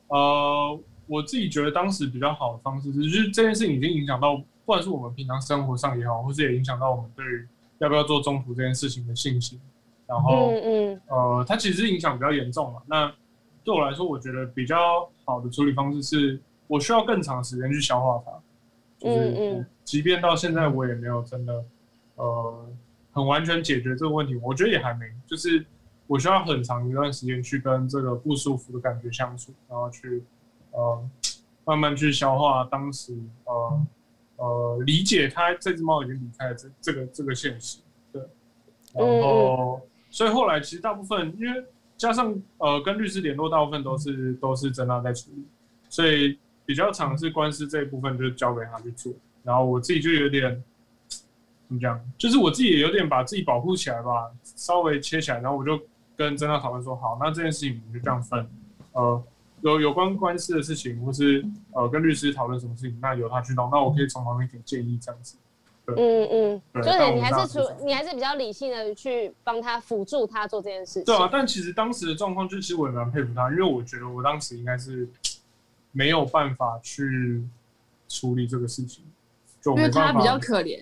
[0.10, 0.78] 呃
[1.08, 7.48] 我自己觉得当时比较好的方式是就是这件事情已经影响到，不管是我们平常生活上也好，或是也影响到我们对于
[7.78, 9.62] 要不要做中途这件事情的信心。
[10.06, 12.82] 然后嗯嗯呃它其实影响比较严重嘛。
[12.86, 13.10] 那
[13.64, 18.32] 对我来说，我觉得比较好的处理方式是，我需要更长时间去消化它。
[18.98, 21.64] 就是，即便到现在，我也没有真的，
[22.16, 22.70] 呃，
[23.12, 24.36] 很完全解决这个问题。
[24.44, 25.66] 我觉得也还没，就是
[26.08, 30.24] 我需要很长一段时间去跟这个不舒服的感觉相处，然后去，
[30.72, 31.10] 呃，
[31.66, 33.86] 慢慢去消化当时，呃，
[34.38, 37.80] 呃，理解它这只猫已经离开了这这个这个现实。
[38.12, 38.22] 对，
[38.94, 41.64] 然后，所以后来其实大部分因为。
[42.00, 45.46] 加上呃，跟律师联络，大部分都是都是真的在处理，
[45.90, 49.12] 所以比较常是官司这一部分就交给他去做，
[49.44, 50.64] 然后我自己就有点
[51.68, 55.78] 怎么讲，就是我自己也有点把自己保护起来吧，稍微切起来，然后我就
[56.16, 58.50] 跟侦查讨论说，好，那这件事情我们就这样分，
[58.94, 59.22] 呃，
[59.60, 65.36] 有有关官司的事情，或是呃跟律师讨论什么事情，那由他去弄，那我可以从旁边给建议这样子。
[65.98, 71.04] 嗯嗯，就是你还是处，你还是比较理性的去帮他辅助他做这件事情。
[71.06, 75.08] 对啊，但其实当时的状况，就其实我也蛮佩服他，因为我觉得我当时应该是
[75.92, 77.44] 没有办法去
[78.08, 79.04] 处理这个事情，
[79.62, 80.82] 就没办法，因为他比较可怜，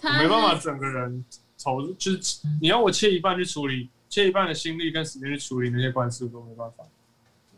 [0.00, 1.24] 他没办法整个人
[1.62, 6.84] 投，就是你要我切一半去处理，切一半的心力跟时间去处理那些官司，我都没办法。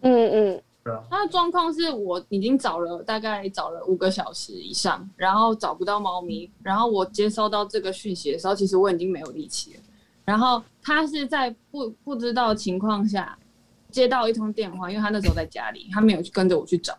[0.02, 0.62] 嗯嗯。
[1.10, 9.80] 他的状况是我已经找了大概找了五个小时以上，然后找不到猫咪，然后我接收到这个讯息的时候，其实我已经没有力气了。
[10.26, 13.38] 然后他是在不不知道情况下
[13.90, 16.94] 接到一通电话，因为他那时候在家里，他没有去跟着我去找，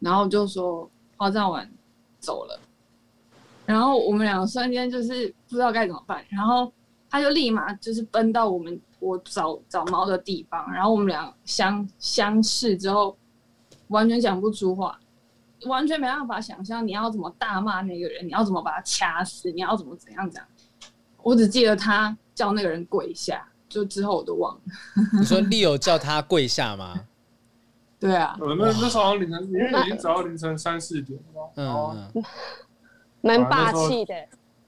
[0.00, 1.70] 然后就说花葬完
[2.18, 2.58] 走了，
[3.66, 6.72] 然后我们两个瞬间就是不知道该怎么办，然后
[7.08, 13.16] 他就立马就是奔到我们我找找猫的地方，然后我们俩相相视之后。
[13.88, 14.98] 完全讲不出话，
[15.66, 20.44] 完全没办法想象你要怎么大骂那个人，你要怎么把他掐死，你要怎么怎样讲。
[21.22, 24.60] 我只记得他叫那个人跪下，就之后我都忘了。
[25.18, 26.94] 你说 Leo 叫他跪下吗？
[28.00, 31.52] 对啊，那那时候凌晨，因为已经早到凌晨三四点了。
[31.56, 32.24] 嗯，
[33.20, 34.14] 蛮霸气的。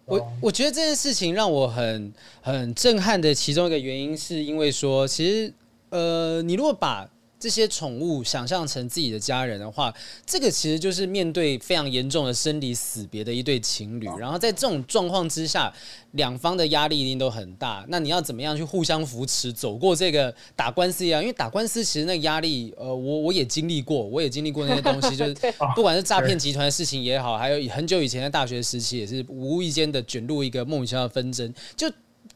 [0.04, 2.12] 我我觉得这件事情让我很
[2.42, 5.54] 很震撼的其中一个原因，是因为说，其实
[5.90, 7.08] 呃，你如果把
[7.40, 9.92] 这些宠物想象成自己的家人的话，
[10.26, 14.06] 这个其实就是面对非常严重的生离死别的一对情侣。
[14.18, 15.72] 然后在这种状况之下，
[16.12, 17.82] 两方的压力一定都很大。
[17.88, 21.22] 那你要怎么样去互相扶持，走过这个打官司一样？
[21.22, 25.34] 因为打官司其实那个压力，呃，我我也经历过，我也经历过那些东西， 就是
[25.74, 31.90] 不管是诈骗集团的事情也好，还有很久以前的大学时期，也是无意间的卷入一个莫名其妙的纷争，就。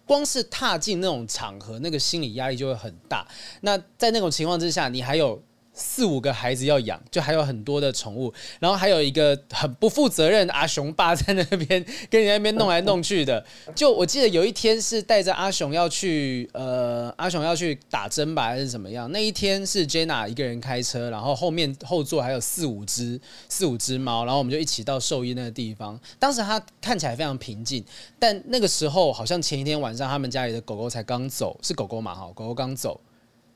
[0.07, 3.27] 光是踏进那种场合，那个心理压力就会很大。
[3.63, 5.43] 那在那种情况之下，你还有
[5.75, 13.45] 四五个孩子要养，就还有很多的宠物，然后还有一个很不负责任的阿雄爸在那边跟你那边弄来弄去的。
[13.75, 19.11] 就我记得有一天是带着阿雄要去，呃，阿雄要去打针吧，还是怎么样？
[19.11, 25.99] 那一天是 Jenna 一个人开车，然后后面后座还有四五只四五只猫，然后我们就一起到兽医那个地方。
[26.21, 27.85] 当时他看起来非常平静，
[28.19, 32.15] 但那个时候好像前一天晚上他们家里的狗狗才刚走，是狗狗嘛？
[32.15, 33.01] 哈，狗狗刚走，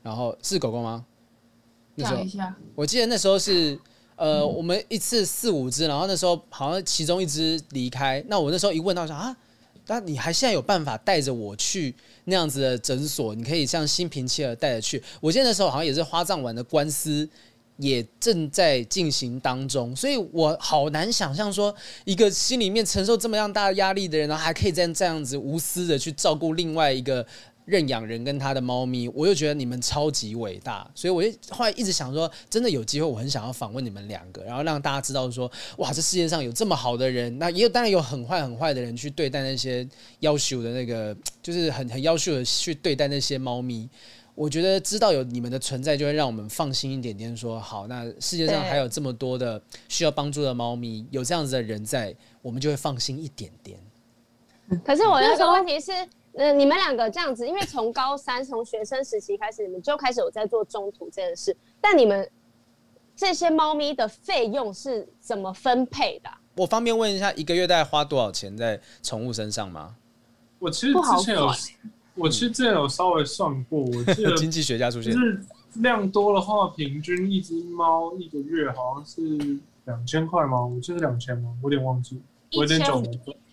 [0.03, 1.05] 然后是狗狗吗？
[2.03, 3.78] 讲一下，我记得那时候是，
[4.16, 9.36] 呃，我们一次四五只，然后那时候好像其中一只离开，那我那时候一问到说啊，
[9.86, 11.94] 那你还现在有办法带着我去
[12.24, 13.34] 那样子的诊所？
[13.34, 15.03] 你可以像心平气和带着去。
[15.20, 17.28] 我记得那时候好像也是花藏丸的官司
[17.78, 21.74] 也正在进行当中，所以我好难想象说
[22.05, 27.26] 一个心里面承受这么样大压力的人，然后还可以这样这样子无私的去照顾另外一个。
[27.69, 39.87] 认养人跟他的猫咪，我就觉得你们超级伟大，所以我就后来一直想说，真的有机会，我很想要访问你们两个，然后让大家知道说，哇，这世界上有这么好的人，那也有当然有很坏很坏的人去对待那些
[40.21, 43.87] 要求的那个，就是很很夭寿的去对待那些猫咪。
[44.35, 53.79] 我觉得知道有你们的存在，就会让我们放心一点点说，说好，那世界上还有这么多的需要帮助的猫咪，有这样子的人在，我们就会放心一点点。
[54.85, 55.91] 可是我那个问题是，
[56.39, 61.55] 呃，你们两个这样子，因为从高三从学生时期开始，你们就开始有在做中途这件事。
[61.80, 62.30] 但你们
[63.16, 66.30] 这些猫咪的费用是怎么分配的？
[66.55, 69.97] 我方便问一下，一个月大概花多少钱在宠物身上吗？
[70.61, 71.51] 我其实之前有，
[72.14, 75.41] 我其实之前有稍微算过，我记得 经济学家出现，就是
[75.74, 80.64] 量多的话，平均一只猫一个月好像是两千块吗？
[80.64, 81.53] 我记得两千吗？
[81.61, 82.22] 我有点忘记。
[82.57, 83.03] 我有点久，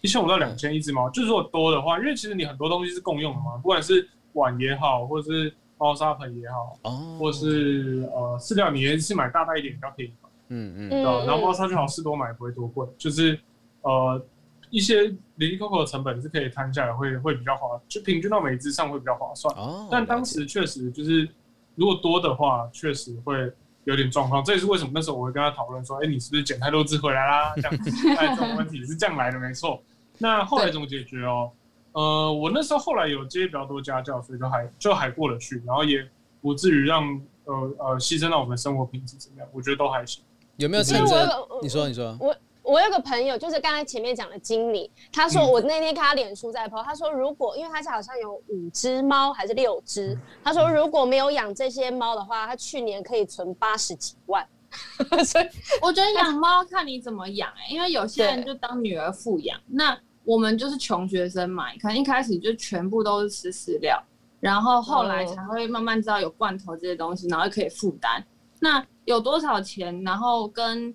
[0.01, 13.37] 一千五到两千一只猫，就是说多的话，因为其实你很多东西是共用的嘛，不管是碗也好，或者是猫砂盆也好，哦，或是呃饲料，你也是买大袋一点比较便宜嘛，嗯嗯，对，然后猫砂最好是多买，不会多贵，就是
[13.81, 14.21] 呃
[14.69, 15.03] 一些
[15.35, 19.53] 零零扣扣的成本是可以摊下来会，会会比较划，就平均到每一只上会比较划算。
[19.55, 21.27] 哦，但当时确实就是
[21.75, 23.51] 如果多的话，确实会。
[23.85, 27.53] 有点状况，这也是为什么那时候我会跟他讨论说，哎、欸，你是不是捡太多只回来啦？
[27.57, 29.81] 这样子，哎，这种问题是这样来的，没错。
[30.17, 31.51] 那后来怎么解决哦？
[31.93, 36.05] 呃，我那时候后来有接比较多家教，所以就还就还过得去，然后也
[36.41, 37.03] 不至于让
[37.45, 40.23] 呃呃牺牲到我们生活品质怎么样，我觉得都还行。
[40.57, 41.47] 有没有趁着？
[41.61, 42.17] 你说，你说。
[42.19, 42.35] 我
[42.65, 54.45] 我有个朋友，就是刚才前面讲的经理，他说我那天看他脸书在 po，他说如果因为他家好像有五只猫还是六只，他说如果没有养这些猫的话，他去年可以存八十几万。
[55.23, 55.45] 所以
[55.81, 64.03] 我觉得养猫看你怎么养哎、欸，因为有些人就当女儿富养，那我们就是穷学生嘛，可能一开始就全部都是吃饲料，
[64.39, 68.25] 然后后来才会慢慢知道有罐头这些东西，然后可以负担。
[68.59, 70.93] 那有多少钱，然后跟。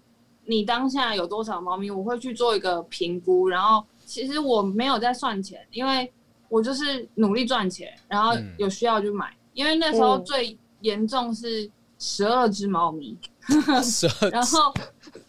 [0.50, 1.88] 你当下有多少猫咪？
[1.92, 6.12] 我会去做一个评估，然后其实我没有在算钱，因为
[6.48, 9.30] 我就是努力赚钱，然后有需要就买。
[9.30, 11.70] 嗯、因为那时候最严重是
[12.00, 14.74] 十二只猫咪，十二只， 然后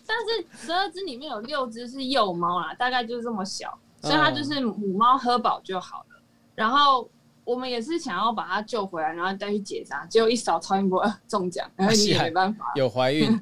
[0.07, 6.19] 但是十二只里面有六只是幼猫啦，大概就是这么小，所以它就是母猫喝饱就好了。
[6.55, 7.07] 然后
[7.43, 13.39] 我们也是想要把它救回来，然后再去结扎，结果一扫超音波中奖，然后你也没办法有怀孕，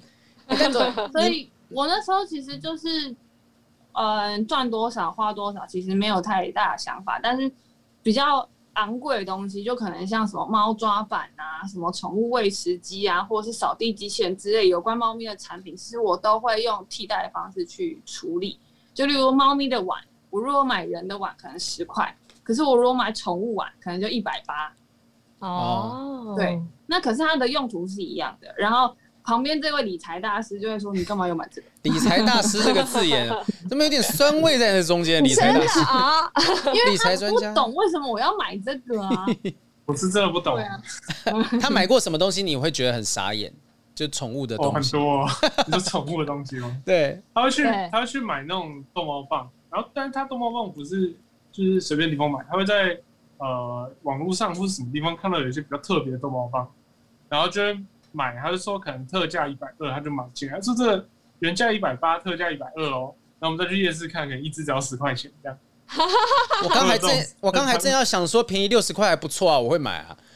[1.14, 1.50] 所以。
[1.70, 3.16] 我那时候其实就是，
[3.94, 7.20] 嗯，赚多少花多少，其实没有太大的想法。
[7.22, 7.52] 但是
[8.02, 18.60] 比较昂贵的东西，就可能像什么猫抓板啊、什么宠物喂食机啊，或者是扫地机器人之类有关猫咪的产品，其实我都会用替代的方式去处理。
[18.94, 20.02] 就例如猫咪的碗，
[20.32, 24.74] 我如果买人的碗可能十块，可是我如果买宠物碗，可能就一百八。
[25.48, 28.52] 哦，对，那可是它的用途是一样的。
[28.58, 28.96] 然后。
[29.30, 33.30] 旁边这位理财大师就会说：“你干嘛要买这个？” 理财大师这个字眼，
[33.70, 35.24] 怎么有点酸味在那中间？
[35.24, 36.32] 理财大师啊，
[36.74, 39.26] 因为理财专家不懂为什么我要买这个啊？
[39.86, 40.56] 我是真的不懂。
[40.58, 40.82] 啊、
[41.62, 43.54] 他买过什么东西你会觉得很傻眼？
[43.94, 46.82] 就宠物的东西，哦、很多、哦，你说宠物的东西吗？
[46.84, 51.14] 对，他会去，他会去买那种逗猫棒，然后，但是他逗猫棒不是
[51.52, 53.00] 就是随便地方买，他会在
[53.38, 56.68] 呃网络上或是什么地方看到有一些比较特别的逗猫棒，
[57.30, 57.62] 然后就。
[58.12, 60.56] 买，他就说可能特价一百二，他就买进来。
[60.56, 61.06] 他说这个
[61.40, 63.14] 原价一百八，特价一百二哦。
[63.40, 65.58] 那我们再去夜市看看，一只只要十块钱这样。
[66.64, 67.10] 我刚还正，
[67.42, 70.16] 我刚还正要想说便宜六十块还不错啊，我会买啊。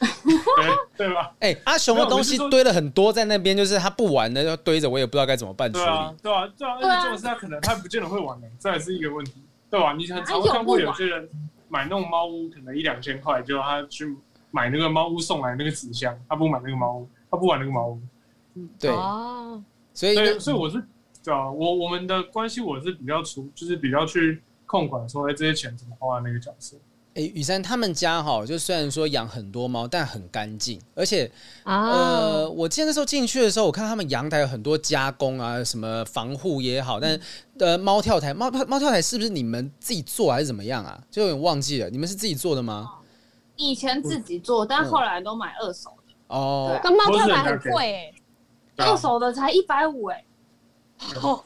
[0.96, 1.32] 对对吧？
[1.38, 5.84] 哎、欸，阿雄的东西堆了很多在那边，就是他不玩的要堆着，我也不知道该怎么办处理。
[5.84, 6.76] 对啊，对啊，对啊。
[6.76, 9.34] 而且这种事他可能他不见得会玩的，这还是一个问题，
[9.70, 9.92] 对吧？
[9.92, 11.28] 你很常看过有些人
[11.68, 14.16] 买那种猫屋，可能一两千块，就他去
[14.50, 17.08] 买那个猫屋送来那个纸箱，他不买那个猫屋。
[17.34, 17.98] 他不玩那个猫，
[18.78, 18.90] 对，
[19.92, 20.80] 所以所以我是，
[21.24, 26.76] 对啊，我我们的关系我是比较出，就是比较去控管说，哎，这些钱怎么花的那个角色。
[27.14, 31.30] 哎，雨珊他们家哈，就虽然说养很多猫，但很干净，而且
[31.64, 37.18] 呃，我记得那时候进去的时候，我看他们阳台有很多加工啊，什么防护也好，但
[37.58, 41.00] 呃，猫跳台，猫猫跳台是不是你们自己做还是怎么样啊？
[41.10, 42.90] 就有点忘记了，你们是自己做的吗？
[43.56, 45.90] 以前自己做，但后来都买二手。
[46.34, 48.12] 哦，跟猫跳台很贵
[48.76, 50.24] 哎，二手的才一百五哎。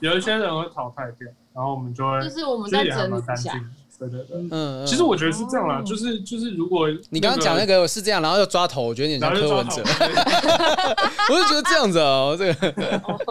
[0.00, 3.52] 有一些人会淘汰掉，然后我们就会就是我们在整理一下。
[3.98, 9.82] 对对对，嗯，其实我觉得是这样啦，就是就是如果你刚刚讲那个是这样，然后又抓头，我觉得有点像柯文哲。
[11.28, 12.74] 我就觉得这样子哦，这个。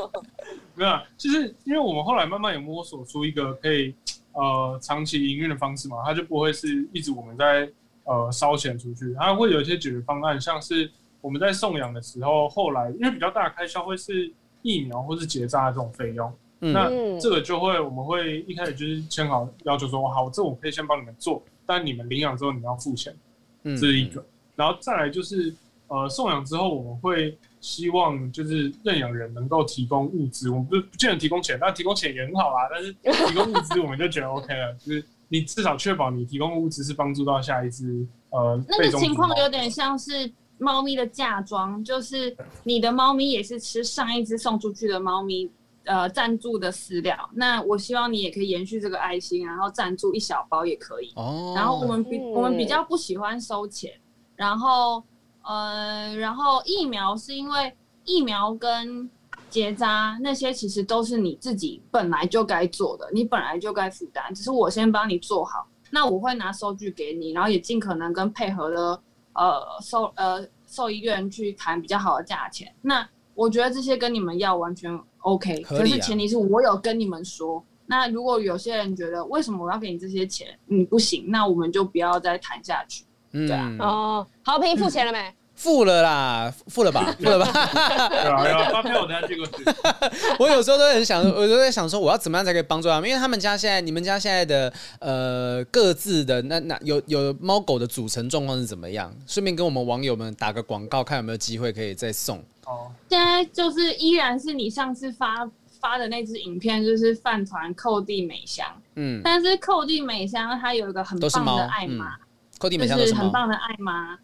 [0.76, 3.96] 没有，就是因为我们后来慢慢有摸索出一个可以
[4.34, 7.68] 呃长期营运的方式嘛，它就不会是一直我们在。
[8.10, 10.90] 呃烧钱出去，它会有一些解决方案，像是
[11.22, 16.90] 我们在送养的时候，后来因为比较大的开销会是疫苗或是结扎这种费用，嗯、那
[17.20, 23.16] 这个就会我们会一开始就是签好要求说，好，这我可以先帮你们做，但你们领养之后你们要付钱，
[23.64, 24.24] 这是一个，
[24.56, 25.54] 然后再来就是
[25.88, 27.38] 呃送养之后我们会。
[27.60, 32.70] 希望就是认养人能够提供物资，我们不不见得提供钱，但提供钱也很好啦。
[32.72, 38.64] 但是提供物资，我们就觉得 OK 了，就是你至少确保你提供物资是帮助到下一只呃。
[38.70, 45.50] 那个情况有点像是猫咪的嫁妆，就是你的猫咪也是吃上一只送出去的猫咪
[45.86, 47.30] 呃赞助的饲料。
[47.34, 51.12] 那我希望你也可以延续这个爱心，然后赞助一小包也可以。
[51.16, 51.54] 哦。
[51.56, 53.92] 然后我们比我们比较不喜欢收钱，
[54.36, 55.04] 然后。
[55.50, 59.10] 呃，然后疫苗是因为疫苗跟
[59.50, 65.66] 结扎那些其实都是你自己本来就该做的，你本来就该负担，只是我先帮你做好。
[65.90, 69.02] 那我会拿收据给你，然后也尽可能跟配合的
[69.38, 72.74] 呃兽呃兽医院去谈比较好的价钱。
[72.82, 77.64] 那我觉得这些跟你们要完全 OK，可是前提是我有跟你们说。
[77.86, 83.06] 那如果有些人觉得为什么我要给你这些钱，你不行，那我们就不要再谈下去。
[83.32, 85.20] 对啊，哦，好评付钱了没？
[85.20, 87.52] 嗯付了啦，付了吧， 付了吧。
[87.52, 89.54] 对啊，发票我等下寄过去。
[90.38, 93.10] 我有时候都很想，我都在想说，我要怎么样才可以帮助他们？
[93.10, 99.12] 因为他们家现在，你们家现在的呃各自的那那有有猫狗的组成状况是怎么样？
[99.26, 102.38] 顺便跟我们网友们打个广告，看有没有机会可以再送。
[102.66, 105.50] 哦，现在就是依然是你上次发
[105.82, 108.68] 发的那支影片，就是饭团寇弟美香。
[108.94, 112.16] 嗯，但是寇弟美香它有一个很棒的爱妈，
[112.60, 114.16] 寇弟美香是很棒的爱妈。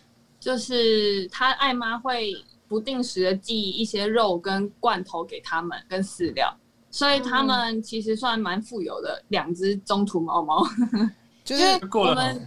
[0.44, 2.34] 就是他爱妈会
[2.68, 6.54] 不定时的寄一些肉跟罐头给他们跟饲料，
[6.92, 10.62] 所以他们其实算蛮富有的两只中途猫猫。
[11.46, 11.64] 就是
[11.94, 12.46] 我们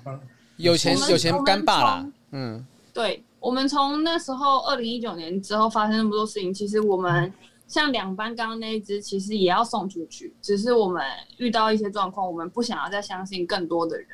[0.59, 2.12] 有钱有钱干爸啦。
[2.32, 7.32] 嗯，对，我们从那时候二零一九年之后发生那么多事情，其实我们
[7.66, 11.03] 像两班刚刚那一只，其实也要送出去，只是我们
[11.38, 14.09] 遇到一些状况，我们不想要再相信更多的人，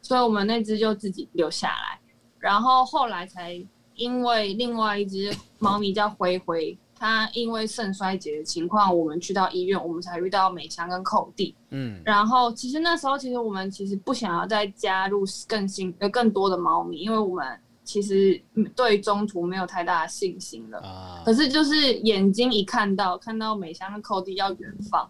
[0.00, 1.99] 所以我们那只就自己留下来。
[2.40, 3.62] 然后后来才
[3.94, 11.54] 因为另外一只猫咪叫灰灰，它因为肾衰竭的情况，我们去到医院，我们才遇到美香跟寇弟。
[11.68, 18.40] 嗯，然后其实那时候其实我们其实不想要再加入更新呃更多的猫咪，因为我们其实
[18.74, 20.78] 对中途没有太大的信心了。
[20.80, 25.06] 啊，可是就是眼睛一看到看到美香跟寇弟要远放，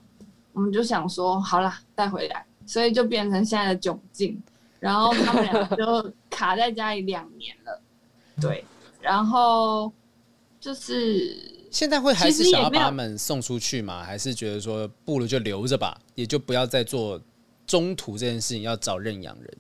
[0.53, 4.43] 我们就想说好了带回来，所以就变成现在的窘境。
[4.81, 7.83] 然后他们俩就卡在家里两年了，
[8.41, 8.65] 对，
[8.99, 9.93] 然后
[10.59, 14.03] 就是现在会还是想要把他们送出去吗？
[14.03, 17.21] 还是觉得说不如就留着吧，也就不要再做
[17.67, 19.59] 中途这件事情，要找认养人。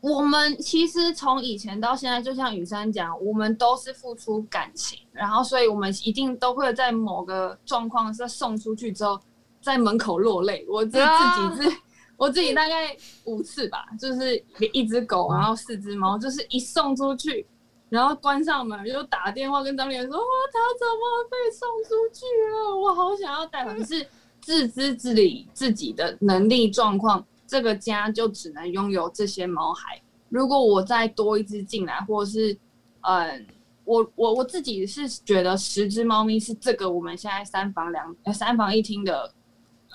[0.00, 9.20] 我们其实从以前到现在，就像雨珊讲，我们都是付出感情，然后所以我们一定都会在某个状况是送出去之后，
[9.60, 10.66] 在门口落泪。
[10.68, 11.76] 我自自己是。
[12.22, 14.40] 我自己大概五次吧，就是
[14.72, 17.44] 一只狗，然后四只猫，就是一送出去，
[17.88, 22.76] 然后关上门就打电话跟张脸说：“哇，它怎么被送出去了？
[22.78, 24.06] 我好想要带回。”可是
[24.40, 30.00] 自知自理自己的能力状况，这个家就只能拥有这些猫孩。
[30.28, 32.56] 如果我再多一只进来，或者是，
[33.00, 33.46] 嗯，
[33.82, 39.34] 我我我自己是觉得十只猫咪是这个我们现在三房两三房一厅的。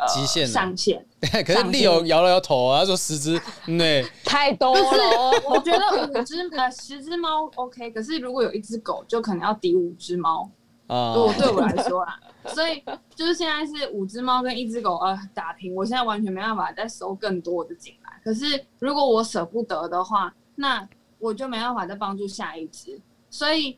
[0.08, 1.04] 极限上限，
[1.46, 5.32] 可是丽友摇了摇头啊，他说十只，对， 太多了。
[5.50, 10.50] 我觉得五只呃十只猫 OK，可是如果有一只狗，就可能要抵五只猫
[10.86, 11.16] 啊。
[11.16, 12.20] 如果对我来说啊，
[12.54, 12.84] 所以
[13.16, 18.22] 就是现在是五只猫跟一只狗呃打平，我现在完全没办法再收更多的进来。
[18.24, 20.88] 可是如果我舍不得的话，那
[21.18, 23.00] 我就没办法再帮助下一只。
[23.30, 23.78] 所以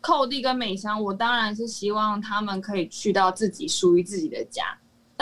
[0.00, 4.62] 寇弟跟美香，我当然是希望他们可以去到自己属于自己的家。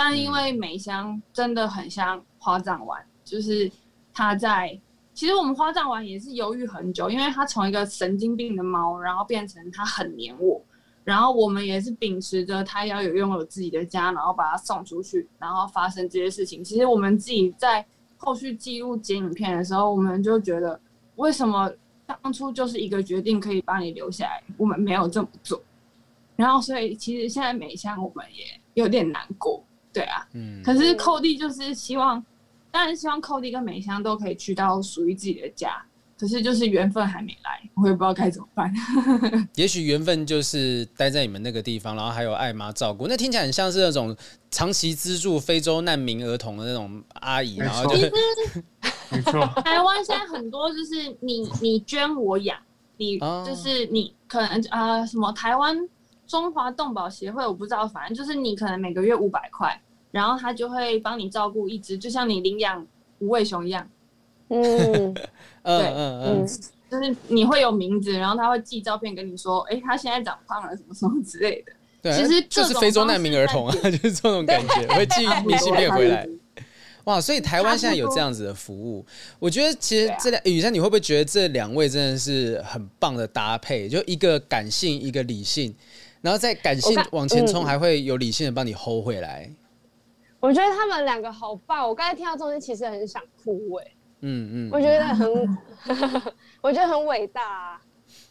[0.01, 3.69] 但因为美香真的很像花葬丸，就是
[4.15, 4.81] 它在，
[5.13, 10.63] 其实我们花葬丸也是犹豫很久，因为它从一个神经病的猫，然后变成它很黏我，
[11.03, 16.63] 然后我们也是秉持着它要有拥有自己的家，然后把它送出去，然后发生这些事情。
[16.63, 17.85] 其实我们自己在
[18.17, 20.81] 后续记录剪影片的时候，我们就觉得，
[21.17, 21.69] 为什么
[22.07, 25.61] 当初就是一个决定可以把你留下来，我们没有这么做，
[26.37, 28.45] 然后所以其实现在美香我们也
[28.75, 29.61] 有点难过。
[29.93, 32.25] 对啊，嗯，可是寇弟就是希望，
[32.71, 35.83] 当然希望寇弟跟美香都可以去到属于自己的家，
[36.19, 38.73] 可是就是缘分还没来，我也不知道该怎么办。
[39.57, 44.17] 也许缘分就是待在你们那个地方，然后还有爱妈照顾，那听起来很像是那种
[44.51, 48.13] 长期资助非洲难民儿童的那种阿姨，然后就是。
[49.11, 49.47] 没错。
[49.65, 52.59] 台湾现在很多就是你你捐我养，
[52.99, 55.75] 你就是你可能啊、呃、什么台湾
[56.29, 59.81] 中华动保协会，我不知道，反正就是你可能每个月五百块，
[60.13, 62.87] 然后他就会帮你照顾一只，就像你领养
[63.19, 63.89] 无尾熊一样。
[64.51, 64.63] 嗯，
[65.15, 65.25] 对，
[65.65, 66.47] 嗯嗯嗯，
[66.91, 71.73] 就是你会有名字，然后他会寄照片跟你说，哎、欸，他现在长胖了，什么什么之类的。
[72.01, 76.29] 对，其实就是非洲难民儿童啊， 就是这种感觉，会寄明信片回来。
[77.05, 79.05] 哇，所以台湾现在有这样子的服务，
[79.39, 83.89] 我觉得其实这两雨珊，你会不会觉得这两位真的是很棒的搭配？
[83.89, 85.75] 就一个感性，一个理性，
[86.21, 89.51] 然后再感性往前冲，还会有理性的帮你 hold 回来。
[90.41, 93.87] 我觉得他们两个好棒，我刚才听到中间其实很想哭哎。
[94.21, 95.59] 嗯嗯，我觉得很，
[96.61, 97.81] 我觉得很伟大啊。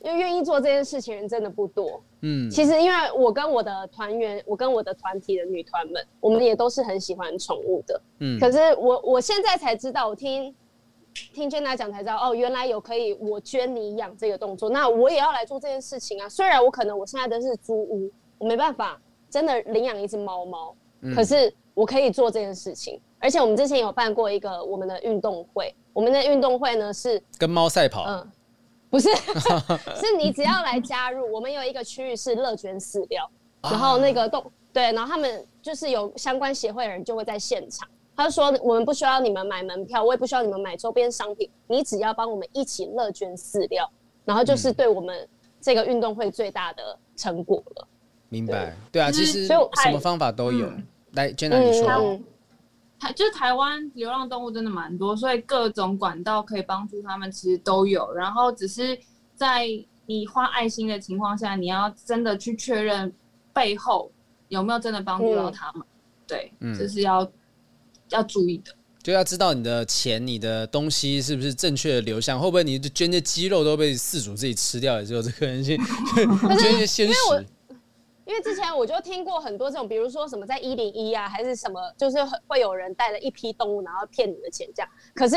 [0.02, 2.02] 因为愿意做这件事情人真的不多。
[2.22, 8.02] 嗯，其实因为我跟我的团员，我跟我的团体的女团们，我们也都是很喜欢宠物的。
[8.20, 10.54] 嗯，可是我我现在才知道，我听
[11.34, 16.30] 听 Jenna 讲才知道，哦，原来有可以我捐你养这个动作，那我也要来做这件事情啊。
[16.30, 18.99] 虽然我可能我现在的是租屋，我没办法
[19.30, 22.99] 真的领养一只猫猫，嗯，可是我可以做这件事情。
[23.20, 28.03] 而且我们之前有办过一个我们的运动会，我们的运动会呢是跟猫赛跑。
[28.07, 28.32] 嗯。
[28.89, 29.09] 不是，
[29.99, 33.30] 是你只要来加入，我们有一个区域是乐捐饲料，
[33.61, 37.86] 然后那个动对，然后他们就是有相关协会的人就会在现场。
[38.18, 43.89] 他说我们不需要你们买门票，我也不需要你们买周边商品，你只要帮我们一起乐捐饲料，
[44.26, 45.26] 然后就是对我们
[45.61, 47.88] 这个运动会最大的成果了。
[48.28, 50.68] 明白，对啊，其实什么方法都有。
[50.68, 51.89] 嗯、来，Jenna 你说。
[51.91, 52.24] 嗯
[52.99, 58.11] 台就是台湾流浪动物真的蛮多，所以各种管道可以帮助他们，其实都有。
[58.11, 58.97] 然后只是
[59.36, 59.68] 在
[60.07, 63.13] 你花爱心的情况下，你要真的去确认
[63.53, 64.09] 背后
[64.47, 65.84] 有没有真的帮助到他们。
[65.84, 67.24] 嗯、对，这、嗯、是要
[68.10, 68.72] 要注意的，
[69.03, 75.78] 就要知道你的钱、你的东西是不是正确的流向，会不会你捐的肌肉都被饲主自己吃掉，也是有这可能性。
[76.60, 77.45] 捐一些鲜食。
[78.26, 84.89] 因为之前我就听过很多这种，比如说什么在一零一啊，还是什么，就是会有人带了一批动物，然后骗你的钱这样。
[85.16, 85.36] 可是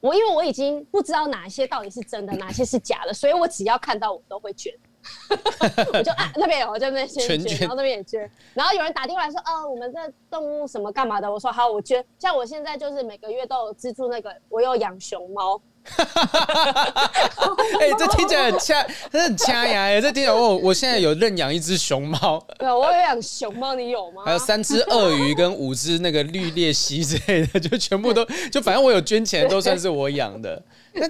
[0.00, 4.72] 我因为我已经不知道哪些到底是真的，哪些是假的，所以我只要看到我都会捐。
[5.92, 8.30] 我就啊那边有，我就那边先捐，然后那边也捐。
[8.54, 9.98] 然后有人打电话来说，哦，我们这
[10.30, 11.30] 动物什么干嘛的？
[11.30, 12.04] 我说好，我捐。
[12.18, 15.60] 像我现在就是每个月都有资助那个，我有养熊猫。
[15.84, 17.56] 哈哈哈哈哈！
[17.80, 18.80] 哎，这听起来很掐，
[19.10, 19.98] 真的很掐牙哎！
[20.00, 22.40] 这听起来，我我现在有认养一只熊猫。
[22.56, 24.22] 对，我有养熊猫，你有吗？
[24.24, 30.62] 还有三只鳄鱼跟五只那个绿鬣蜥之类的，就全部都就反正我有捐钱，都算是我养的。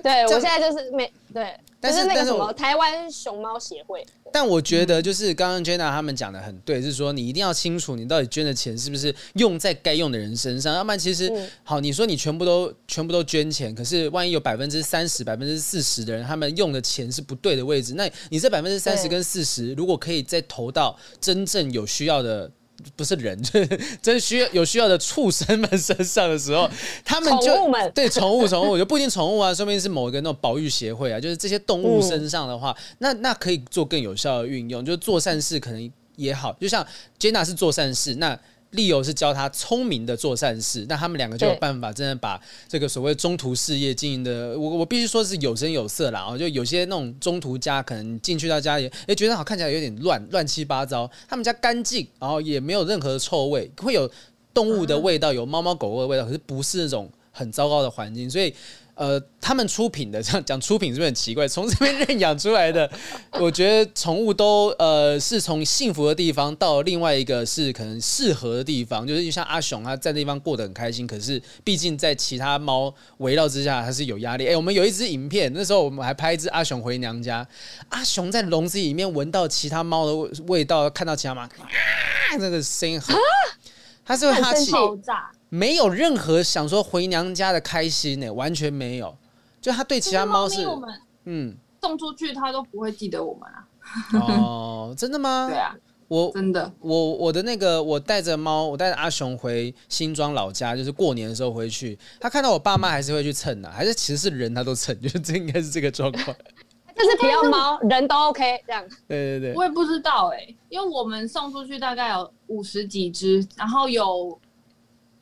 [0.03, 1.55] 对，我现在就是每对。
[1.83, 11.31] 但是那个什么台湾熊猫协会，但我觉得就是刚刚 Jenna 他们讲的很对，就是说你一定要清楚你到底捐的钱是不是用在该用的人身上，要不然其实
[11.65, 22.49] 好，你说你全部都全部都捐钱，可是万一有百分之三十、百分之四十的人他们用的钱是不对的位置，那你这百分之三十跟四十如果可以再投到真正有需要的。
[22.97, 26.69] 不是人，就 是真需要有需要的畜生们身上的时候，
[27.05, 36.87] 他们就宠物们 对宠物宠物就不一定宠物啊，说不定是某一个那种保育协会啊，就是这些动物身上的话，嗯、那那可以做更有效的运用，就是做善事可能也好，就像
[37.19, 38.39] Jenna 是做善事那。
[38.73, 46.37] 利友是教他聪明的做善事，那他们两个就有办法真的把这个所谓中途事业经营的，我我必须说是有声有色啦。
[46.39, 51.11] 就有些那种中途家可能进去到家里，哎，觉得好看起来有点乱，乱七八糟。
[51.29, 54.11] 他们家干净，然后也没有任何的臭味，会有
[54.53, 58.55] 动物的味道，有猫猫狗狗的味道，可是不是那种很糟糕的环境，所以。
[58.95, 61.49] 呃，他们出品的这样讲出品是不是很奇怪？
[61.49, 62.89] 从这边认养出来的，
[63.41, 74.45] 我觉得宠物都呃是从幸福的地方到另外一个是可能适合的地方，就是像阿雄他在那地方过得很开心，可是毕竟在其他猫围绕之下，它是有压力。
[74.45, 77.47] 哎、欸，我们有一支影片，那时候我们还拍一只阿雄回娘家，
[77.89, 80.15] 阿雄在笼子里面闻到其他猫的
[80.47, 81.49] 味道，看到其他猫，啊，
[82.39, 83.17] 那个声音很，
[84.05, 84.71] 他是会哈气。
[85.55, 89.15] 没有任何想说回娘家的开心呢，完全没有。
[89.61, 90.67] 就他对其他猫是，
[91.27, 93.69] 嗯，送出去他都不会记得我们啊。
[94.19, 95.49] 哦，真的吗？
[95.53, 95.77] 对啊，
[96.09, 106.35] 我真的，我我的那个，我带着猫，我带着阿雄回新庄老家，就是过年的时候回去，他看到我爸妈还是会去蹭的，还是其实是人他都蹭， 就是这应该是这个状况。
[106.97, 108.83] 就是不要猫，人都 OK 这样。
[109.07, 114.41] 对对对，我也不知道哎、欸，因为我们送出去大概有五十几只，然后有。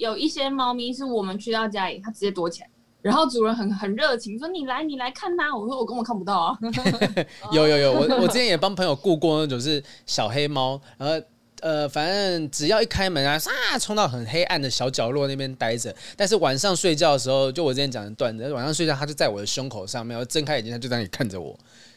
[0.01, 2.69] 有一些猫咪是我们去到家里，它直接躲起来，
[3.03, 5.55] 然后主人很很热情，说你来你来看它。
[5.55, 6.59] 我说我根本看不到啊。
[7.53, 11.23] 有有有，我 我之前也帮朋友顾过那种是小黑猫，然后
[11.61, 13.39] 呃，反正只要一开门啊，
[13.73, 15.95] 啊，冲到很黑暗的小角落那边待着。
[16.17, 21.55] 但是晚上睡觉的时候，就我之前讲的段子，晚上睡觉它就在我的胸口上面，我睁开眼睛它就在那里看着我。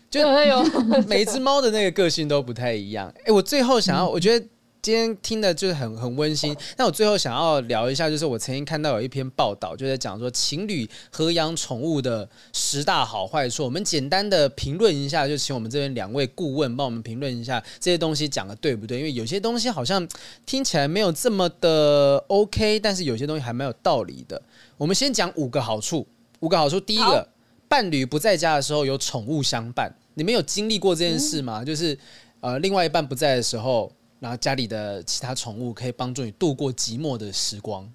[0.10, 0.62] 就哎呦
[1.08, 3.12] 每一只猫的那个个性都不太一样。
[3.26, 4.46] 哎，我最后想要，我觉得。
[4.84, 13.64] 今天听的就是很很温馨，那我最后想要聊一下，就是我曾经看到有一篇报道，就在讲说情侣合养宠物的十大好坏处。
[13.64, 18.98] 我们简单的评论一下，就请我们这边两位顾问帮我们评论一下这些东西讲的对不对？
[18.98, 20.06] 因为有些东西好像
[20.46, 24.42] 听起来没有这么的 OK，但是有些东西还蛮有道理的。
[24.76, 26.06] 我们先讲五个好处，
[26.42, 27.26] 五个好处，第一个，
[27.70, 31.64] 伴侣不在家的时候有宠物相伴，你们有经历过这件事吗？
[31.64, 31.98] 就是
[32.42, 33.90] 呃，另外一半不在的时候。
[34.24, 37.92] 然后家里的其他宠物可以帮助你度过寂寞的时光。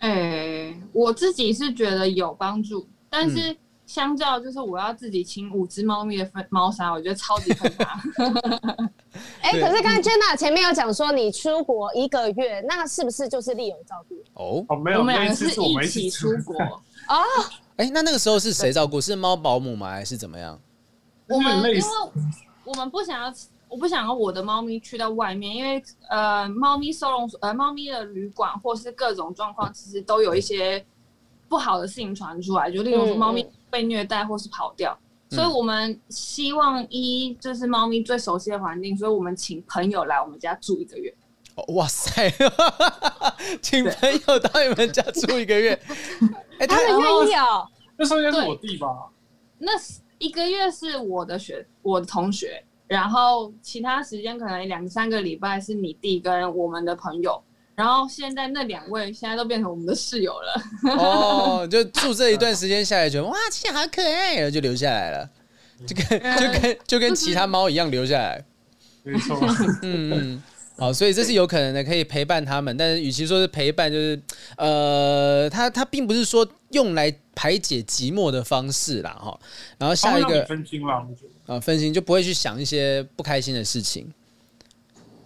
[0.00, 8.02] 哎、欸，我自己是觉得有帮助，但是相较就是我要自己请五只猫咪的分猫砂，我觉得超级可怕。
[9.40, 14.14] 哎、欸，可是刚才 Jenna 前面有讲说你出国一个月，那是不是就是利友照顾？
[14.34, 16.78] 哦哦，没有，我们两个是一起出国哦。
[17.76, 19.00] 哎、欸，那那个时候是谁照顾？
[19.00, 19.88] 是猫保姆吗？
[19.88, 20.60] 还是怎么样？
[21.28, 21.82] 我们因为
[22.66, 23.32] 我们不想要。
[23.72, 30.84] 我不想要我的猫咪去到外面，因为呃，猫咪收容所呃，猫咪的旅馆或是各种状况，其实都有一些
[31.48, 34.94] 不好的事情传出来，就例如说猫咪被虐待或是跑掉，
[35.30, 41.14] 嗯、所以我们希望一就是猫咪最熟悉的环境，所以我们请朋友来我们家住一个月。
[41.68, 42.30] 哇塞，
[43.62, 45.74] 请朋友到你们家住一个月，
[46.68, 47.66] 他们愿意哦。
[47.96, 48.86] 那时候应该是我弟吧？
[49.56, 49.72] 那
[50.18, 52.62] 一个月是我的学，我的同学。
[52.92, 57.42] 然后其他时间可能两三个礼拜是你弟跟我们的朋友，
[57.74, 60.62] 然后现在那两位现在都变成我们的室友了。
[60.98, 65.30] 哦，就住这一段时间下来，觉得哇，其实好可爱，然后就留下来了，
[65.86, 68.44] 就跟就跟就跟其他猫一样留下来。
[69.02, 69.38] 没错，
[69.80, 70.42] 嗯嗯。
[70.78, 72.74] 好，所以这是有可能的，可以陪伴他们。
[72.76, 74.20] 但是，与其说是陪伴，就是
[74.56, 79.38] 呃，他他并不是说用来排解寂寞的方式啦，哈。
[79.78, 84.12] 然后下一个分心了，我觉得啊，分心就不会去想一些不开心的事情。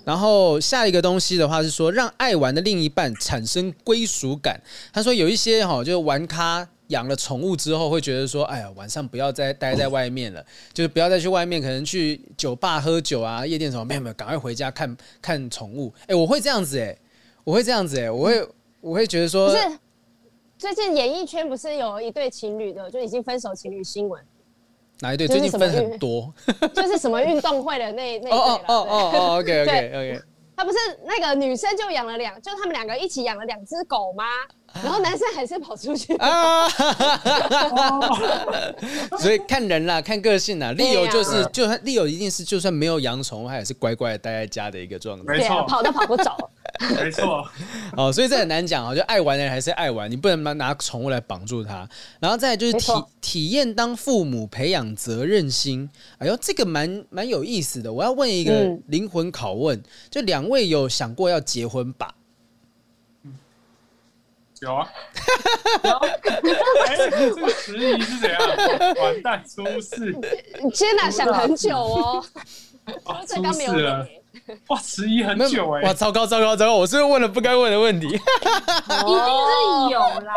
[0.04, 4.60] 然后下一个东西的话是说，让爱玩的另一半产生归属感。
[4.92, 6.68] 他说有一些哈，就是玩咖。
[6.90, 16.96] 养了宠物之后，会觉得说：“哎呀，晚上不要再待在外面了，就是不要再去外面，可能去酒吧喝酒啊、夜店什么，没有没有，赶快回家看看宠物。”哎，我会这样子哎，
[17.42, 18.48] 我会这样子哎，我会
[18.80, 19.78] 我会觉得说，是
[20.56, 24.22] 最近演艺圈不是有一对情侣的，就已经分手情侣新闻？
[25.00, 25.26] 哪一队？
[25.28, 26.32] 最近分很多，
[26.74, 30.20] 就是什么运动会的那 那对哦哦哦哦，OK OK OK。
[30.58, 34.24] 他不是那个女生就养了两，就他们两个一起养了两只狗吗？
[34.82, 36.66] 然后男生还是跑出去啊，
[39.18, 40.72] 所以看人啦，看个性啦。
[40.72, 45.24] 丽友就是，就算丽友一定是，就算没有养宠物，他也是乖乖的待在家的一个状态。
[45.26, 46.30] 没错，跑都跑不走。
[47.02, 47.46] 没错。
[47.96, 51.88] 哦，所以这很难讲啊，就爱玩的人还是爱玩，你不能拿拿宠物来绑住他。
[52.20, 55.88] 然后再来就是体体验当父母，培养责任心。
[56.18, 57.92] 哎呦，这个蛮蛮有意思的。
[57.92, 62.14] 我要问一个灵魂拷问，就两位有想过要结婚吧？
[64.62, 64.88] 有啊，
[66.88, 68.40] 哎，这个迟疑是怎样？
[69.02, 70.14] 完蛋，出事
[70.72, 72.24] ！Jenna 想很久哦，
[73.28, 74.08] 出事了！
[74.68, 75.82] 哇，迟疑很久哎！
[75.82, 76.76] 哇，糟糕糟糕糟糕！
[76.76, 78.06] 我是不是问了不该问的问题？
[78.08, 80.34] 一定是有啦，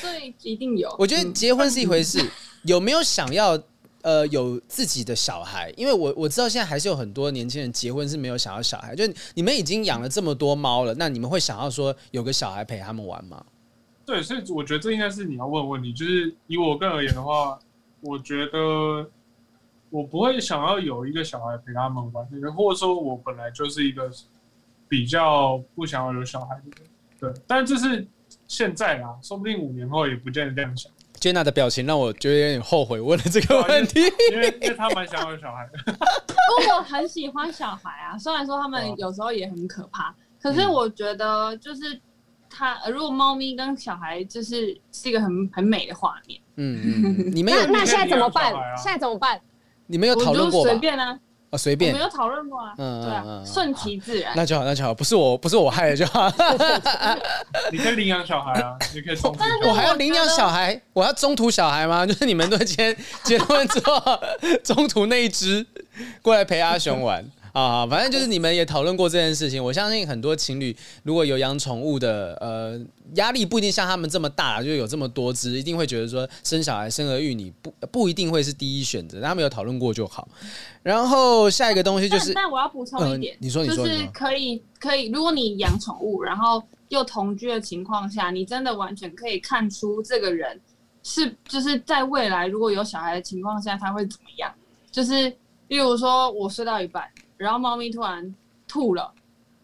[0.00, 0.94] 对，一定有。
[0.98, 2.18] 我觉得结婚是一回事，
[2.62, 3.60] 有没有想要
[4.02, 5.72] 呃有自己的小孩？
[5.76, 8.94] 因为我我知道现在还是有很多年轻人结婚是没有想要小孩。
[8.94, 13.44] 就你们已经养了这么多猫了，那你们会想要说有个小孩陪他们玩吗？
[14.06, 15.92] 对，所以我觉得这应该是你要问的问题。
[15.92, 17.58] 就是以我个人而言的话，
[18.00, 19.08] 我觉得
[19.90, 22.24] 我不会想要有一个小孩陪他们玩，
[22.54, 24.10] 或者说我本来就是一个
[24.88, 26.88] 比较不想要有小孩的人。
[27.18, 28.06] 对，但这是
[28.48, 30.90] 现在啦，说不定五年后也不见得这样想。
[31.20, 34.00] Jenna 的表情让我觉得有点后悔问了这个问题，
[34.32, 35.94] 因为因为他蛮想要有小孩的。
[36.76, 42.00] 我很喜欢小孩啊，虽然说他们有时候也很可怕，可是我觉得就是。
[42.52, 48.52] 他如果猫咪跟小孩就是是一个很很美的画面，嗯嗯，你们 有那那现在怎么办？
[48.76, 49.40] 现在怎么办？
[49.90, 50.70] 你们有讨论过吗？
[50.70, 51.18] 随便啊，
[51.50, 56.30] 啊随便，没有讨论过啊，嗯对啊，顺其自然，那就好，那就好，不是我不是我害的就好。
[57.72, 62.06] 你可以领养小孩啊，你可以中途，我还要领养小孩，我要中途小孩吗？
[62.06, 64.00] 就是你们都结结婚之后，
[64.62, 65.66] 中途那一只
[66.22, 67.24] 过来陪阿雄玩。
[67.52, 69.62] 啊，反正就是你们也讨论过这件事情。
[69.62, 72.80] 我相信很多情侣如果有养宠物的，呃，
[73.14, 79.20] 压力不一定像他们这么大，就有这么多只，一定会觉得说生小孩、生儿育女不不一定会是第一选择。
[79.20, 80.28] 他们有讨论过就好。
[80.82, 90.60] 然后下一个东西就是，但，但我要补充一点，呃、你说你说，就是可以可以，如果你养宠物，然后又同居的情况下，你真的完全可以看出这个人
[91.02, 94.52] 是就是在未来如果有小孩的情况下，他会怎么样？
[94.92, 95.28] 就是
[95.68, 97.02] 例如说我睡到一半。
[97.40, 98.34] 然后猫咪突然
[98.68, 99.10] 吐了，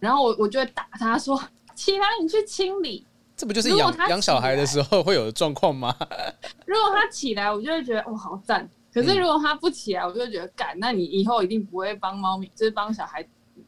[0.01, 1.39] 然后我我就会打它说
[1.77, 5.95] ：“起来，你去清理。”这不就是养养小孩的时候会有的状况吗？
[6.65, 8.67] 如果它起来，我就会觉得哇好赞。
[8.95, 13.23] 可是如果它不起来，我就会觉得干，那你以后一定不会帮猫咪，就是帮小孩，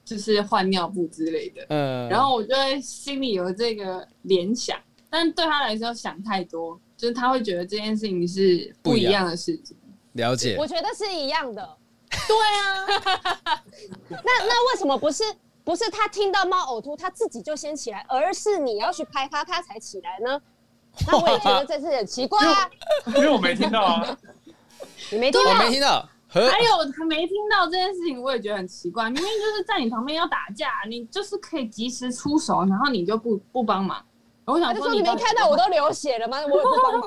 [0.06, 1.66] 就是换尿布之类的。
[1.68, 2.08] 嗯。
[2.08, 4.78] 然后我就会心里有这个联想，
[5.10, 9.76] 但对他来说想太多，就是他会觉得这件事情是不一样的事情。
[10.12, 10.56] 了解。
[10.58, 11.76] 我觉得是一样的。
[12.10, 13.62] 对啊，
[14.08, 15.24] 那那为什么不是
[15.64, 20.40] 不是他听到猫呕吐，他自己就先起来，而是你要去拍他，他才起来呢？
[21.06, 22.68] 那我也觉得这是很奇怪啊，
[23.06, 24.18] 因为我没听到啊，
[25.12, 29.04] 你没听到，我没听到，还有还没听到这件事情，我也觉得很奇怪。
[29.04, 34.04] 明明就是在你旁边要打架，你就是可以及时出手，然后你就不不帮忙。
[34.52, 36.38] 我想说，你没看到我都流血了吗？
[36.42, 37.06] 我 有不帮忙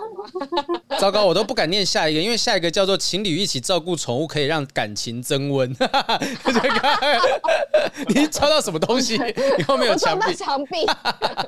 [0.77, 0.81] 吗？
[0.99, 5.73] 糟糕，我都不敢念下一个，因为下一个叫做“情侣一起照顾宠物可以让感情增温”。
[8.09, 9.19] 你抄到什么东西？
[9.57, 10.35] 你后面有墙壁？
[10.35, 10.85] 墙壁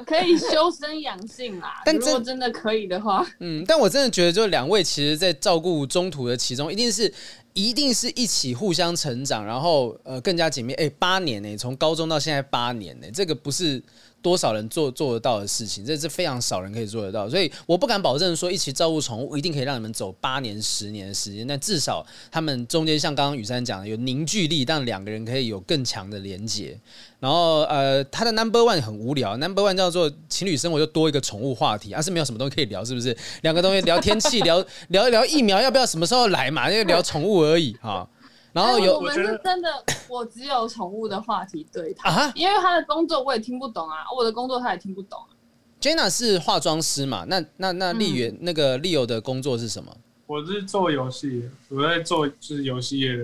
[0.05, 1.75] 可以修身养性啊。
[1.85, 7.13] 但如果真的可以的话，嗯，但我真的觉得，就两位其实，在照顾中途的其中，一定是
[7.53, 10.73] 一定是一起互相成长，然后呃更加紧密。
[10.73, 13.79] 哎，八年呢，从高中到现在八年呢，这个不是。
[14.23, 26.79] 多少人做做得到的事情，这是非常少人可以做得到，所以我不敢保证说一起照顾宠物一定可以让你们走八年、十年的时间，但至少他们中间像刚刚雨珊讲的有凝聚力，让两个人可以有更强的连接。
[27.19, 33.15] 然后呃，他的 number one 很无聊，number one 叫做情侣生活就多一个宠物话题，而、是没有什么东西可以聊，是不是？
[33.41, 38.07] 两个东西聊天气，聊聊一聊疫苗要不要什么时候来嘛，就聊宠物而已哈。
[38.53, 39.69] 然后有，我们是真的，
[40.07, 45.33] 我只有宠物的话题对他，啊、因为他的工作我也听不懂啊，我的工作他也听不懂、啊。
[45.81, 47.25] Jenna 是化妆师嘛？
[47.27, 49.91] 那那那丽媛、嗯、那个丽友的工作是什么？
[50.27, 53.23] 我是做游戏，我在做就是游戏业的，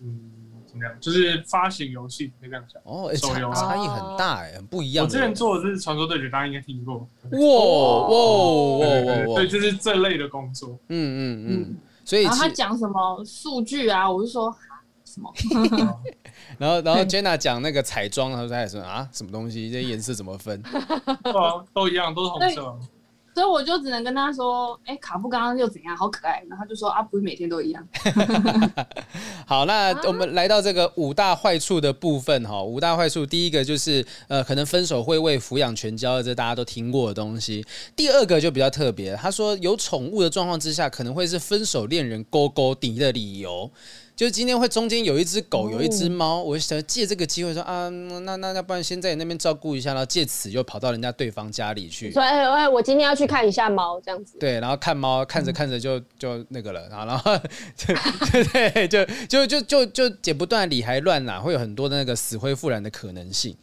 [0.00, 0.30] 嗯，
[0.66, 0.94] 怎么样？
[1.00, 2.80] 就是发行游戏，可以这样讲。
[2.84, 5.04] 哦，欸、手游差异很大哎，很不一样。
[5.04, 7.06] 我之前做的是传说对决，大家应该听过。
[7.32, 7.38] 哇
[8.08, 9.34] 哇哇哇！
[9.34, 10.78] 对，就是这类的工作。
[10.88, 11.46] 嗯嗯嗯。
[11.48, 11.76] 嗯
[12.10, 14.10] 所以然后他讲什么数据啊？
[14.10, 14.52] 我就说
[15.04, 15.32] 什么？
[16.58, 19.70] 然后然后 Jenna 讲那个彩妆，他说他也说啊，什么东西？
[19.70, 20.60] 这颜色怎么分？
[21.72, 22.78] 都一样，都是红色。
[23.34, 25.96] 所以我就只能跟他说，哎，卡布刚刚又怎样？
[25.96, 26.42] 好可爱。
[26.48, 27.86] 然后他就说啊，不是每天都一样。
[29.46, 32.62] 好，那我们来到这个五大坏处的部分哈。
[32.62, 37.64] 五大坏处，第一个就是呃，可能分手会为抚养权交，这大家都听过的东西。
[37.94, 43.70] 第二个就比较特别，他说有宠物的状况之下，可能会是分手恋人勾勾底的理由。
[44.20, 52.12] 就是今天会中间有一只狗，有一只猫，我想借这个机会说啊，那那要不然先在你那边照顾一下，然后借此又跑到人家对方家里去。
[52.12, 54.36] 所以，哎，我今天要去看一下猫，这样子。
[54.38, 57.32] 对，然后看猫，看着看着就就那个了，然后然后
[58.52, 63.56] 对对，就就就就就剪不断理还乱啦，会有很多的那个死灰复燃的可能性。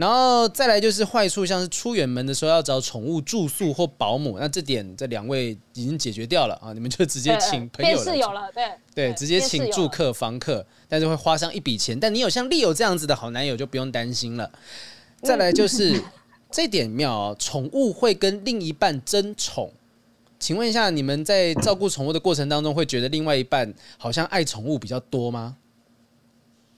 [0.00, 8.02] 然后再来就是坏处，像是出远门的时候要找宠物住宿或保姆，那这点这两位已经解决掉了啊，你们就直接请朋友
[8.32, 8.64] 了，对
[8.94, 12.00] 对，直接请住客房客，但是会花上一笔钱。
[12.00, 14.50] 但你有像 Leo 这样子的好男友就不用担心了。
[15.20, 16.02] 再来就是
[16.50, 19.70] 这点妙哦，宠物会跟另一半争宠，
[20.38, 25.58] 请问一下，你们在照顾宠物的过程当中，会觉得另外一半好像爱宠物比较多吗？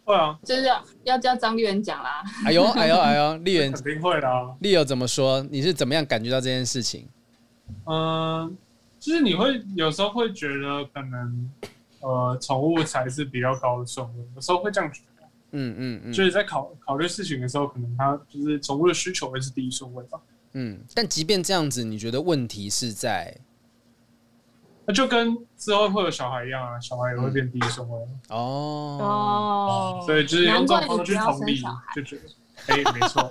[0.04, 2.22] 会啊，就是要要叫张丽媛讲啦。
[2.44, 4.28] 哎呦哎呦哎呦，丽媛 肯定会的。
[4.60, 5.42] Leo 怎么说？
[5.50, 7.08] 你是怎么样感觉到这件事情？
[7.86, 8.56] 嗯，
[8.98, 11.50] 就是你会有时候会觉得可能
[12.00, 15.26] 呃宠物才是比较高的顺位，有时候会这样觉得。
[15.54, 20.18] 嗯嗯嗯，所以在考考虑事情的时候，可能它就是宠物的需求会是第一顺位吧。
[20.54, 23.34] 嗯，但即便这样子，你觉得问题是在？
[24.86, 27.98] 那就跟之后会有小孩一样啊，小孩也会变第一顺位
[28.28, 31.62] 哦哦，所以就是用这种方式去同理，
[31.94, 32.22] 就觉得
[32.66, 33.28] 哎，没错，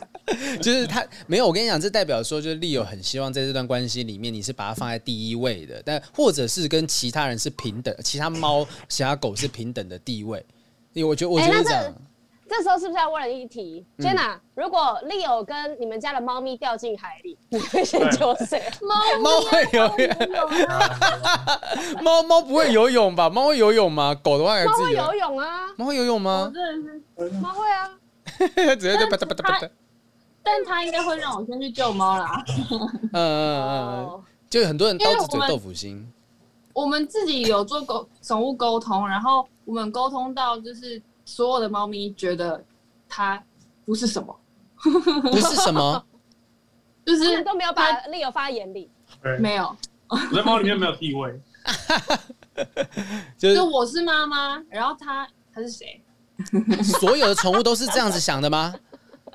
[0.62, 1.46] 就是他没有。
[1.46, 10.44] 我跟你讲，这代表说，就是 Leo 很希望在这段关系里面，你是把它放在第一位的，但或者是跟其他人是平等，其他猫、其他狗是平等的地位。
[10.92, 11.94] 因为我觉得，我觉得这样。
[12.50, 18.60] 这时候是不是要问了一题？Jenna，如果 Leo 跟你们家的猫咪掉进海里，你会先救谁？
[18.82, 19.86] 猫猫会游
[20.34, 20.50] 泳，
[22.02, 23.30] 猫猫不会游泳吧？
[23.30, 24.12] 猫会游泳吗？
[24.20, 25.68] 狗的话，猫会游泳啊？
[25.76, 26.50] 猫会游泳吗？
[26.52, 26.90] 真的
[27.28, 27.88] 是猫会啊，
[28.74, 29.70] 直接就啪嗒啪嗒啪嗒。
[30.42, 32.44] 但他应该会让我先去救猫啦。
[32.72, 36.12] 嗯嗯嗯，就很多人刀子嘴豆腐心。
[36.72, 41.00] 我们自己有做沟宠物沟通，然后我们沟通到就是。
[41.30, 42.64] 所有的猫咪觉得
[43.08, 43.40] 它
[43.84, 44.40] 不是什么，
[45.30, 46.04] 不是什么，
[47.06, 48.90] 就是都没有把 Leo 放在眼里，
[49.38, 49.76] 没有，
[50.08, 51.40] 我在猫里面没有地位，
[53.38, 56.02] 就是就我是妈妈，然后它它是谁？
[56.82, 58.74] 所有的宠物都是这样子想的吗？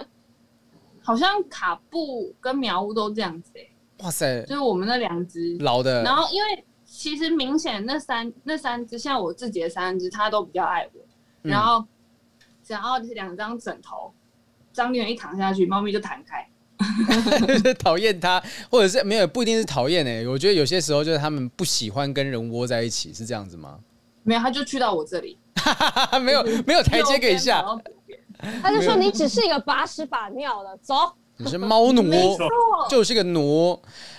[1.01, 5.57] 好像卡布跟苗屋都这样子哎、欸，哇塞，就是我们那两只。
[5.59, 11.01] 老的，然后因为其实明显那三那三只像我自己的三只，它都比较爱我。
[11.45, 11.85] 然后，
[12.63, 14.13] 只要两张枕头，
[14.73, 16.47] 张丽媛一躺下去，猫咪就弹开。
[17.79, 20.27] 讨厌它，或者是没有，不一定是讨厌哎。
[20.27, 23.79] 我觉得有些时候就是他们不喜欢跟人窝在一起，是这样子吗？
[24.23, 25.37] 没有，他就去到我这里，
[26.21, 27.63] 没有没有台阶可以下。
[28.61, 32.03] 他就说：“你只是一个把屎把尿的，走。”你是猫奴，
[32.89, 33.77] 就是个奴。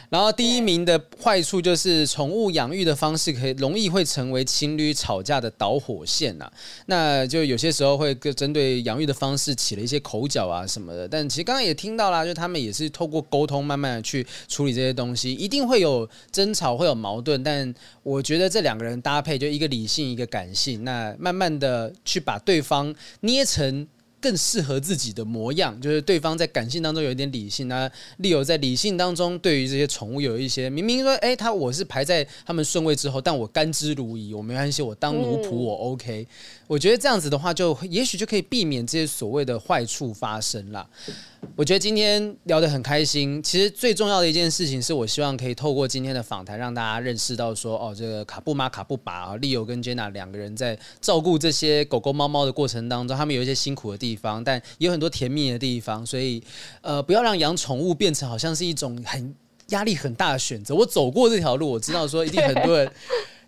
[0.09, 6.52] 然后第一名的坏处就是宠物养育的方式可以容易会成为情侣吵架的导火线呐、啊。
[6.86, 11.09] 那就有些时候会针对养育的方式起了一些口角啊什么的。
[11.09, 17.43] 但其实刚刚也听到啦，就他们也是透过沟通慢慢的去处理这些东西，一定会有争吵，会有矛盾。
[17.43, 17.74] 但
[18.05, 23.88] 我觉得这两个人搭配，就一个理性，一个感性，那慢慢的去把对方捏成。
[24.27, 27.89] 更适合自己的模样，就是对方在感性当中有一点理性啊
[28.19, 36.27] ，Leo 在理性当中对于这些宠物有一些明明说，哎，他我是排在他们顺位之后，但我甘之如饴，我没关系，我当奴仆我 OK。
[36.66, 40.84] 我觉得这样子的话，就也许就可以避免这些所谓的坏处发生了。
[41.55, 43.40] 我觉得今天聊得很开心。
[43.40, 56.05] 其实最重要的一件事情是，我希望可以透过今天的访谈，让大家认识到说，哦，这个卡布妈、卡布爸啊，Leo 跟 Jenna 两个人在照顾这些狗狗、猫猫的过程当中，他们有一些辛苦的地方，但也有很多甜蜜的地方。
[56.05, 56.43] 所以，
[56.80, 59.32] 呃，不要让养宠物变成好像是一种很
[59.68, 60.74] 压力很大的选择。
[60.74, 62.90] 我走过这条路，我知道说一定很多人。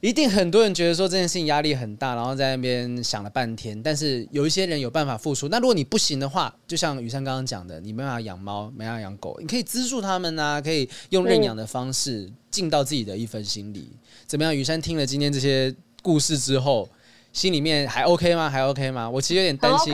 [0.00, 3.82] 一定很多人觉得说这件事情压力很大，然后在那边想了半天。
[3.82, 5.48] 但是有一些人有办法付出。
[5.48, 13.90] 那如果你不行的话，就像雨珊刚刚讲的，你没办法养猫，没办法养狗，你可以资助他们啊，可以用认养的方式尽到自己的一份心力。
[14.24, 14.54] 怎么样？
[14.54, 16.88] 雨珊听了今天这些故事之后，
[17.32, 18.48] 心里面还 OK 吗？
[18.48, 19.10] 还 OK 吗？
[19.10, 19.92] 我其实有点担心，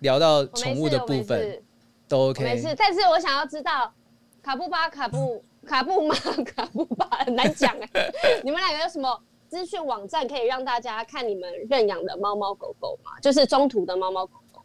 [0.00, 1.62] 聊到宠物的部分
[2.06, 2.44] 都 OK。
[2.44, 3.90] 没事，但是我想要知道
[4.42, 6.14] 卡布巴、卡布、卡布马、
[6.44, 8.10] 卡布巴很难讲哎，
[8.44, 9.18] 你们两个有什么？
[9.48, 13.18] 资讯网站可以让大家看你们认养的猫猫狗狗吗？
[13.20, 14.62] 就是中途的猫猫狗狗。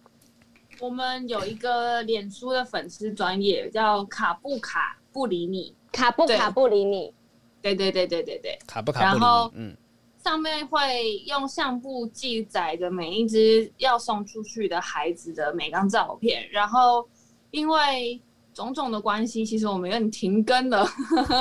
[0.80, 7.14] 我们有一个脸书的粉丝专业叫卡布卡不理你，卡布卡不理你。
[7.62, 9.22] 对对对对对对，卡布卡不理你。
[9.22, 9.78] 然后，嗯，
[10.24, 16.50] 上面会用相簿记载着每一只要送出去的孩子的每张照片。
[16.50, 17.08] 然后，
[17.52, 18.20] 因为
[18.52, 20.84] 种种的关系，其实我们有点停更了。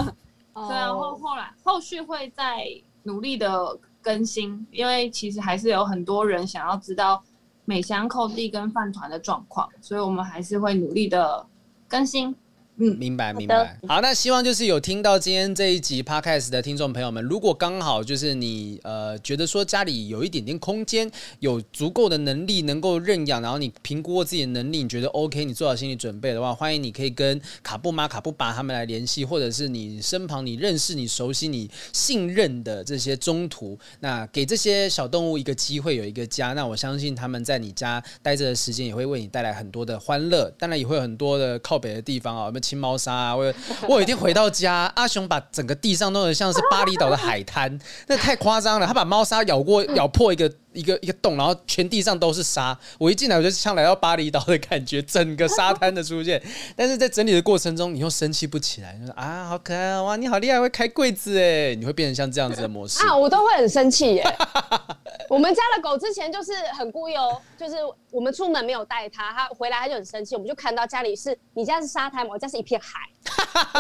[0.69, 2.67] 对，然后后来后续会再。
[3.03, 7.23] 努力的更新，因为其实还是有很多人想要知道
[7.65, 11.47] 美香扣地跟饭团的状况，所以我们还是会努力的
[11.89, 12.35] 更新。
[12.83, 13.79] 嗯，明白明白。
[13.87, 36.55] 好，那希望就是有听到今天这一集 Podcast 的听众朋友们，如果刚好就是你呃觉得说家里有一点点空间，有足够的能力能够认养，然后你评估过自己的能力，你觉得 OK，你做好心理准备的话，欢迎你可以跟卡布妈、卡布爸他们来联系，或者是你身旁你认识、你熟悉、你信任的这些中途，那给这些小动物一个机会，有一个家。
[36.55, 43.35] 那我相信他们在你家待着的时间也会为你带来很多的欢乐，当然也会有很多的靠北的地方啊，清猫砂啊！
[43.35, 43.53] 我
[43.89, 47.77] 我有一天回到家，阿雄把整个地上弄得像是巴厘岛的海滩，
[48.07, 48.87] 那太夸张了。
[48.87, 52.79] 他把猫砂咬过，咬破一个一个一个洞，然后全地上都是沙。
[52.99, 56.43] 我一进来我就像来到巴厘岛的感觉，整个沙滩的出现。
[56.77, 64.25] 但是在整理的过程中，你又生气不起来，就说啊，好可爱哇，你好厉害，会开柜子哎，你会变成像这样子的模式啊，我都会很生气耶。
[65.29, 67.77] 我们家的狗之前就是很孤幽，就是
[68.11, 70.35] 我们出门没有带它，它回来它就很生气。
[70.35, 72.33] 我们就看到家里是你家是沙滩吗？
[72.33, 73.01] 我家是一片海，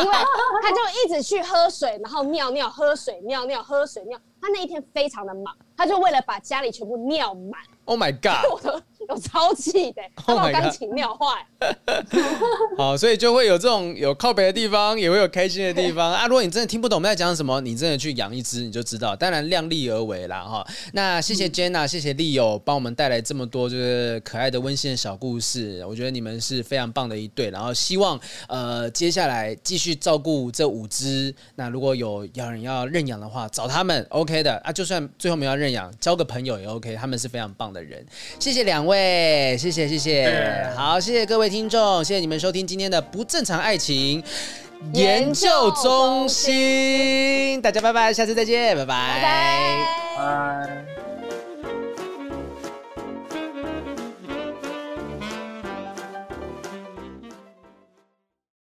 [0.00, 0.16] 因为
[0.62, 4.18] 它就一直去喝水，然后尿尿，喝水尿尿，喝水尿。
[4.40, 7.58] 它那一天非常的忙，它就为了把家里全部尿满。
[7.86, 8.44] Oh my god！
[8.52, 11.46] 我的有超气的， 他把钢琴尿坏。
[12.76, 16.26] 好，所以就会有这种有靠北的地方，也会有开心的地方 啊。
[16.26, 19.14] 如果你真的听不懂我们在讲什么，你真的去养一只，你就知道。
[19.14, 20.66] 当然量力而为啦，哈。
[20.92, 25.84] 那谢谢 Jenna，、嗯、谢谢 Leo 帮我们带来这么多就是可爱的温馨的小故事。
[25.86, 27.50] 我觉得你们是非常棒的一对。
[27.50, 28.18] 然后希望
[28.48, 31.34] 呃接下来继续照顾这五只。
[31.56, 34.72] 那如果有要人要认养的话，找他们 OK 的啊。
[34.72, 36.94] 就算最后没有认养，交个朋友也 OK。
[36.96, 38.04] 他们是非常棒的人。
[38.38, 40.70] 谢谢两位，谢谢谢谢。
[40.76, 44.22] 好，谢谢各位听众，谢谢你们收听今天的不正常爱情
[44.94, 47.60] 研究中心。
[47.60, 49.86] 大家拜拜，下次再见，拜拜，拜拜。
[50.16, 51.09] 拜。